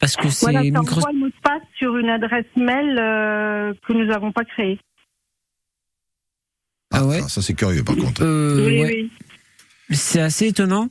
parce 0.00 0.16
que 0.16 0.28
c'est 0.30 0.46
Voilà, 0.50 0.62
Microsoft. 0.62 1.06
le 1.12 1.18
mot 1.20 1.26
de 1.28 1.32
passe 1.42 1.62
sur 1.78 1.96
une 1.96 2.08
adresse 2.10 2.44
mail 2.56 2.98
euh, 2.98 3.72
que 3.86 3.92
nous 3.92 4.04
n'avons 4.06 4.32
pas 4.32 4.44
créée. 4.44 4.78
Ah 6.92 7.04
ouais. 7.06 7.22
Ça 7.28 7.40
c'est 7.42 7.54
curieux 7.54 7.84
par 7.84 7.96
contre. 7.96 8.22
Euh, 8.22 8.66
oui, 8.66 8.80
ouais. 8.80 8.86
oui. 8.94 9.10
C'est 9.90 10.20
assez 10.20 10.48
étonnant 10.48 10.88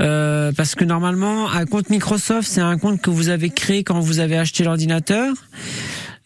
euh, 0.00 0.52
parce 0.56 0.74
que 0.76 0.84
normalement 0.84 1.50
un 1.50 1.66
compte 1.66 1.90
Microsoft 1.90 2.46
c'est 2.48 2.60
un 2.60 2.78
compte 2.78 3.02
que 3.02 3.10
vous 3.10 3.28
avez 3.30 3.50
créé 3.50 3.82
quand 3.82 3.98
vous 3.98 4.20
avez 4.20 4.38
acheté 4.38 4.62
l'ordinateur 4.62 5.34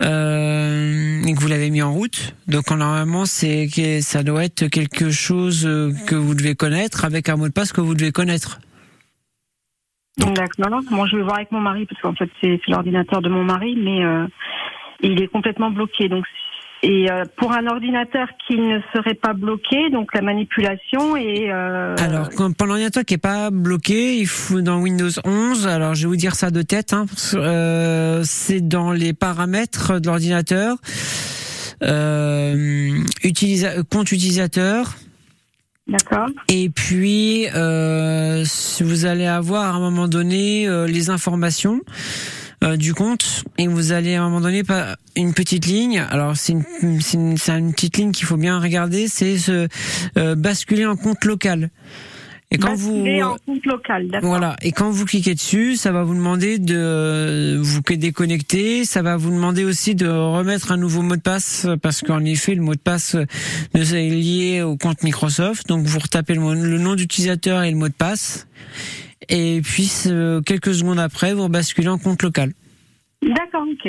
euh, 0.02 1.22
et 1.22 1.34
que 1.34 1.40
vous 1.40 1.48
l'avez 1.48 1.70
mis 1.70 1.82
en 1.82 1.92
route. 1.92 2.34
Donc 2.48 2.70
normalement 2.70 3.24
c'est 3.24 3.68
ça 4.00 4.22
doit 4.22 4.44
être 4.44 4.66
quelque 4.68 5.10
chose 5.10 5.66
euh, 5.66 5.92
que 6.06 6.14
vous 6.14 6.34
devez 6.34 6.54
connaître 6.54 7.04
avec 7.04 7.28
un 7.28 7.36
mot 7.36 7.48
de 7.48 7.52
passe 7.52 7.72
que 7.72 7.80
vous 7.80 7.94
devez 7.94 8.12
connaître. 8.12 8.60
D'accord. 10.18 10.82
Bon, 10.90 11.06
je 11.06 11.16
vais 11.16 11.22
voir 11.22 11.36
avec 11.36 11.52
mon 11.52 11.60
mari 11.60 11.86
parce 11.86 12.00
qu'en 12.02 12.14
fait 12.14 12.30
c'est 12.40 12.60
l'ordinateur 12.68 13.22
de 13.22 13.28
mon 13.28 13.44
mari, 13.44 13.76
mais 13.76 14.04
euh, 14.04 14.26
il 15.00 15.22
est 15.22 15.28
complètement 15.28 15.70
bloqué. 15.70 16.08
Donc 16.08 16.24
et 16.82 17.10
euh, 17.10 17.24
pour 17.36 17.52
un 17.52 17.66
ordinateur 17.68 18.26
qui 18.46 18.56
ne 18.58 18.80
serait 18.92 19.14
pas 19.14 19.34
bloqué, 19.34 19.88
donc 19.90 20.12
la 20.14 20.20
manipulation 20.22 21.16
et 21.16 21.50
euh, 21.52 21.94
Alors, 21.98 22.28
quand, 22.30 22.52
pour 22.56 22.66
l'ordinateur 22.66 23.04
qui 23.04 23.14
est 23.14 23.18
pas 23.18 23.50
bloqué, 23.50 24.16
il 24.16 24.26
faut 24.26 24.62
dans 24.62 24.80
Windows 24.80 25.10
11. 25.24 25.66
Alors, 25.68 25.94
je 25.94 26.02
vais 26.02 26.08
vous 26.08 26.16
dire 26.16 26.34
ça 26.34 26.50
de 26.50 26.62
tête. 26.62 26.92
Hein, 26.92 27.06
euh, 27.34 28.22
c'est 28.24 28.66
dans 28.66 28.90
les 28.92 29.12
paramètres 29.12 30.00
de 30.00 30.06
l'ordinateur. 30.08 30.76
Euh, 31.82 32.92
utilisa- 33.24 33.82
compte 33.84 34.10
utilisateur. 34.12 34.94
D'accord. 35.88 36.28
Et 36.48 36.68
puis, 36.70 37.46
euh, 37.54 38.44
vous 38.80 39.04
allez 39.04 39.26
avoir 39.26 39.74
à 39.74 39.76
un 39.76 39.80
moment 39.80 40.06
donné 40.08 40.68
euh, 40.68 40.86
les 40.86 41.10
informations 41.10 41.80
euh, 42.62 42.76
du 42.76 42.94
compte 42.94 43.44
et 43.58 43.66
vous 43.66 43.92
allez 43.92 44.14
à 44.14 44.22
un 44.22 44.28
moment 44.28 44.40
donné 44.40 44.64
pas 44.64 44.96
une 45.16 45.34
petite 45.34 45.66
ligne. 45.66 46.04
Alors 46.10 46.36
c'est 46.36 46.52
une, 46.52 46.64
une, 46.82 47.00
une 47.48 47.72
petite 47.72 47.96
ligne 47.96 48.12
qu'il 48.12 48.26
faut 48.26 48.36
bien 48.36 48.58
regarder, 48.58 49.08
c'est 49.08 49.38
se 49.38 49.68
euh, 50.16 50.34
basculer 50.34 50.86
en 50.86 50.96
compte 50.96 51.24
local. 51.24 51.70
Et 52.54 52.58
quand 52.58 52.72
Basculer 52.72 53.22
vous 53.22 53.28
en 53.28 53.36
compte 53.46 53.64
local, 53.64 54.08
voilà, 54.20 54.56
et 54.60 54.72
quand 54.72 54.90
vous 54.90 55.06
cliquez 55.06 55.34
dessus, 55.34 55.76
ça 55.76 55.90
va 55.90 56.02
vous 56.02 56.14
demander 56.14 56.58
de 56.58 57.58
vous 57.62 57.80
déconnecter, 57.80 58.84
ça 58.84 59.00
va 59.00 59.16
vous 59.16 59.30
demander 59.30 59.64
aussi 59.64 59.94
de 59.94 60.06
remettre 60.06 60.70
un 60.70 60.76
nouveau 60.76 61.00
mot 61.00 61.16
de 61.16 61.22
passe 61.22 61.66
parce 61.80 62.02
qu'en 62.02 62.22
effet, 62.26 62.54
le 62.54 62.60
mot 62.60 62.74
de 62.74 62.80
passe 62.80 63.14
euh, 63.14 63.24
est 63.74 64.10
lié 64.10 64.60
au 64.60 64.76
compte 64.76 65.02
Microsoft. 65.02 65.66
Donc 65.68 65.86
vous 65.86 65.98
retapez 65.98 66.34
le, 66.34 66.54
le 66.54 66.78
nom 66.78 66.94
d'utilisateur 66.94 67.62
et 67.62 67.70
le 67.70 67.76
mot 67.78 67.88
de 67.88 67.94
passe. 67.94 68.46
Et 69.28 69.60
puis 69.62 69.90
euh, 70.06 70.40
quelques 70.42 70.74
secondes 70.74 70.98
après, 70.98 71.34
vous 71.34 71.48
basculez 71.48 71.88
en 71.88 71.98
compte 71.98 72.22
local. 72.22 72.52
D'accord, 73.22 73.64
ok. 73.70 73.84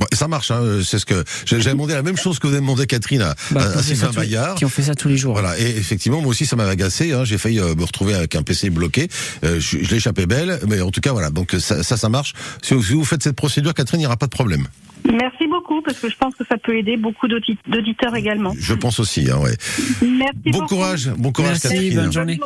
Ouais, 0.00 0.06
ça 0.14 0.28
marche, 0.28 0.50
hein, 0.50 0.80
c'est 0.82 0.98
ce 0.98 1.04
que 1.04 1.22
j'ai 1.44 1.58
demandé 1.58 1.92
la 1.92 2.02
même 2.02 2.16
chose 2.16 2.38
que 2.38 2.46
vous 2.46 2.54
avez 2.54 2.62
demandé 2.62 2.86
Catherine 2.86 3.20
à, 3.20 3.34
Bah, 3.50 3.60
à- 3.60 3.64
qui 3.64 3.66
à 3.66 3.78
ont 3.78 3.82
fait 3.82 3.82
ça 3.82 3.84
Sylvain 3.94 4.08
tous- 4.08 4.16
Bayard. 4.16 4.54
Qui 4.56 4.64
ont 4.64 4.68
fait 4.70 4.82
ça 4.82 4.94
tous 4.94 5.08
les 5.08 5.18
jours. 5.18 5.34
Voilà, 5.34 5.58
et 5.60 5.68
effectivement, 5.76 6.22
moi 6.22 6.30
aussi, 6.30 6.46
ça 6.46 6.56
m'avait 6.56 6.70
agacé. 6.70 7.12
Hein, 7.12 7.24
j'ai 7.24 7.36
failli 7.36 7.60
euh, 7.60 7.74
me 7.74 7.84
retrouver 7.84 8.14
avec 8.14 8.34
un 8.34 8.42
PC 8.42 8.70
bloqué. 8.70 9.08
Euh, 9.44 9.60
je 9.60 9.76
je 9.82 9.90
l'ai 9.90 9.96
échappé 9.98 10.24
belle, 10.24 10.58
mais 10.68 10.80
en 10.80 10.90
tout 10.90 11.02
cas, 11.02 11.12
voilà. 11.12 11.28
Donc 11.28 11.52
ça, 11.58 11.82
ça, 11.82 11.98
ça 11.98 12.08
marche. 12.08 12.32
Si 12.62 12.72
vous, 12.72 12.82
si 12.82 12.94
vous 12.94 13.04
faites 13.04 13.22
cette 13.22 13.36
procédure, 13.36 13.74
Catherine, 13.74 14.00
il 14.00 14.04
n'y 14.04 14.06
aura 14.06 14.16
pas 14.16 14.26
de 14.26 14.30
problème. 14.30 14.66
Merci 15.04 15.46
beaucoup 15.70 15.82
parce 15.82 15.98
que 15.98 16.10
je 16.10 16.16
pense 16.16 16.34
que 16.34 16.44
ça 16.48 16.56
peut 16.58 16.76
aider 16.76 16.96
beaucoup 16.96 17.28
d'audi- 17.28 17.58
d'auditeurs 17.68 18.14
également. 18.16 18.54
Je 18.58 18.74
pense 18.74 18.98
aussi. 19.00 19.30
Hein, 19.30 19.38
ouais. 19.38 19.54
Merci 20.02 20.34
Bon 20.46 20.50
beaucoup. 20.60 20.66
courage, 20.74 21.10
bon 21.16 21.32
courage, 21.32 21.50
Merci, 21.62 21.68
Catherine. 21.68 21.94
bonne 21.96 22.12
journée. 22.12 22.40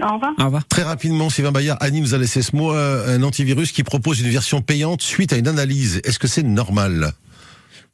Au 0.00 0.14
revoir. 0.14 0.32
Au 0.38 0.44
revoir. 0.44 0.66
Très 0.68 0.82
rapidement, 0.82 1.30
Sylvain 1.30 1.52
Bayard, 1.52 1.78
Annie 1.80 2.00
nous 2.00 2.14
a 2.14 2.18
laissé 2.18 2.42
ce 2.42 2.54
mot, 2.56 2.72
euh, 2.72 3.16
un 3.16 3.22
antivirus 3.22 3.72
qui 3.72 3.82
propose 3.82 4.20
une 4.20 4.30
version 4.30 4.62
payante 4.62 5.02
suite 5.02 5.32
à 5.32 5.36
une 5.36 5.48
analyse. 5.48 6.00
Est-ce 6.04 6.18
que 6.18 6.28
c'est 6.28 6.42
normal? 6.42 7.12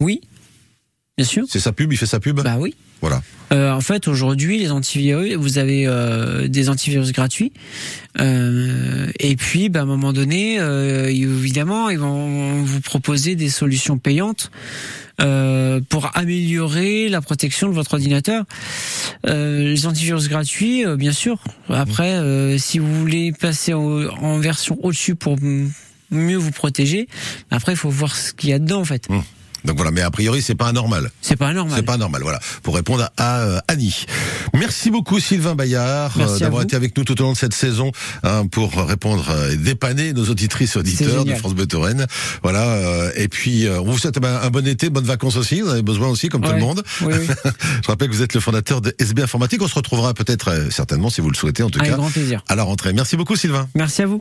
Oui, 0.01 0.21
bien 1.17 1.27
sûr. 1.27 1.45
C'est 1.49 1.61
sa 1.61 1.73
pub, 1.73 1.93
il 1.93 1.97
fait 1.97 2.07
sa 2.07 2.21
pub 2.21 2.41
Bah 2.43 2.57
oui. 2.59 2.75
Voilà. 3.01 3.23
Euh, 3.53 3.73
en 3.73 3.81
fait, 3.81 4.09
aujourd'hui, 4.09 4.59
les 4.59 4.71
antivirus, 4.71 5.35
vous 5.35 5.59
avez 5.59 5.87
euh, 5.87 6.49
des 6.49 6.69
antivirus 6.69 7.13
gratuits. 7.13 7.53
Euh, 8.21 9.11
et 9.21 9.37
puis, 9.37 9.69
bah, 9.69 9.81
à 9.81 9.83
un 9.83 9.87
moment 9.87 10.13
donné, 10.13 10.59
euh, 10.59 11.09
évidemment, 11.09 11.89
ils 11.91 11.99
vont 11.99 12.63
vous 12.63 12.81
proposer 12.81 13.35
des 13.35 13.49
solutions 13.51 13.99
payantes 13.99 14.51
euh, 15.21 15.81
pour 15.89 16.11
améliorer 16.17 17.09
la 17.09 17.21
protection 17.21 17.69
de 17.69 17.75
votre 17.75 17.95
ordinateur. 17.95 18.45
Euh, 19.27 19.63
les 19.73 19.87
antivirus 19.87 20.29
gratuits, 20.29 20.85
euh, 20.85 20.97
bien 20.97 21.13
sûr. 21.13 21.39
Après, 21.69 22.13
euh, 22.15 22.59
si 22.59 22.79
vous 22.79 22.93
voulez 23.01 23.33
passer 23.33 23.73
au- 23.75 24.11
en 24.23 24.39
version 24.39 24.79
au-dessus 24.83 25.15
pour 25.15 25.37
mieux 26.11 26.37
vous 26.37 26.51
protéger, 26.51 27.09
après, 27.51 27.73
il 27.73 27.77
faut 27.79 27.91
voir 27.91 28.17
ce 28.17 28.33
qu'il 28.33 28.51
y 28.51 28.53
a 28.55 28.59
dedans, 28.59 28.81
en 28.81 28.85
fait. 28.85 29.07
Donc 29.67 29.77
voilà, 29.77 29.91
mais 29.91 30.01
a 30.01 30.11
priori, 30.11 30.43
c'est 30.43 30.55
pas 30.55 30.69
anormal. 30.69 31.11
C'est 31.21 31.37
pas 31.37 31.49
anormal. 31.49 31.77
C'est 31.77 31.85
pas 31.85 31.95
anormal, 31.95 32.23
voilà. 32.23 32.39
Pour 32.63 32.75
répondre 32.77 33.11
à, 33.17 33.37
à, 33.37 33.41
euh, 33.41 33.59
Annie. 33.69 34.07
Merci 34.55 34.91
beaucoup 34.91 35.21
Sylvain 35.21 35.55
Bayard 35.55 36.13
euh, 36.19 36.39
d'avoir 36.39 36.63
été 36.63 36.77
avec 36.77 36.97
nous 36.97 37.05
tout 37.05 37.21
au 37.21 37.25
long 37.25 37.33
de 37.33 37.37
cette 37.37 37.55
saison 37.55 37.91
hein, 38.23 38.47
pour 38.47 38.73
répondre 38.87 39.27
euh, 39.31 39.53
et 39.53 39.57
dépanner 39.57 40.13
nos 40.13 40.25
auditrices 40.27 40.77
et 40.77 40.79
auditeurs 40.79 41.25
de. 41.25 41.35
France 41.35 41.55
Bleu 41.55 41.67
Touraine. 41.67 42.07
Voilà. 42.43 43.11
et 43.17 43.29
puis 43.29 43.67
on 43.69 43.85
vous 43.85 43.99
souhaite 43.99 44.19
ben, 44.19 44.41
un 44.43 44.51
bon 44.51 44.67
été, 44.67 44.89
bonnes 44.89 45.05
vacances 45.05 45.37
aussi. 45.37 45.61
Vous 45.61 45.69
en 45.69 45.73
avez 45.73 45.83
besoin 45.83 46.09
aussi, 46.09 46.29
comme 46.29 46.41
tout 46.43 46.53
le 46.53 46.59
monde. 46.59 46.83
Oui, 47.03 47.13
oui. 47.19 47.27
Je 47.83 47.89
rappelle 47.89 48.09
que 48.09 48.15
vous 48.15 48.23
êtes 48.23 48.35
le 48.35 48.41
fondateur 48.41 48.81
de 48.81 48.95
SB 48.99 49.23
Informatique. 49.23 49.61
On 49.61 49.69
se 49.69 49.75
retrouvera 49.75 50.15
peut-être 50.15 50.71
certainement, 50.71 51.11
si 51.11 51.21
vous 51.21 51.29
le 51.29 51.37
souhaitez, 51.37 51.63
en 51.63 51.71
tout 51.71 51.79
Avec 51.81 51.91
cas, 51.91 51.97
grand 51.99 52.11
plaisir. 52.11 52.43
à 52.49 52.55
la 52.55 52.63
rentrée. 52.63 52.93
Merci 52.93 53.17
beaucoup 53.17 53.37
Sylvain. 53.37 53.69
Merci 53.75 54.03
à 54.03 54.07
vous. 54.07 54.15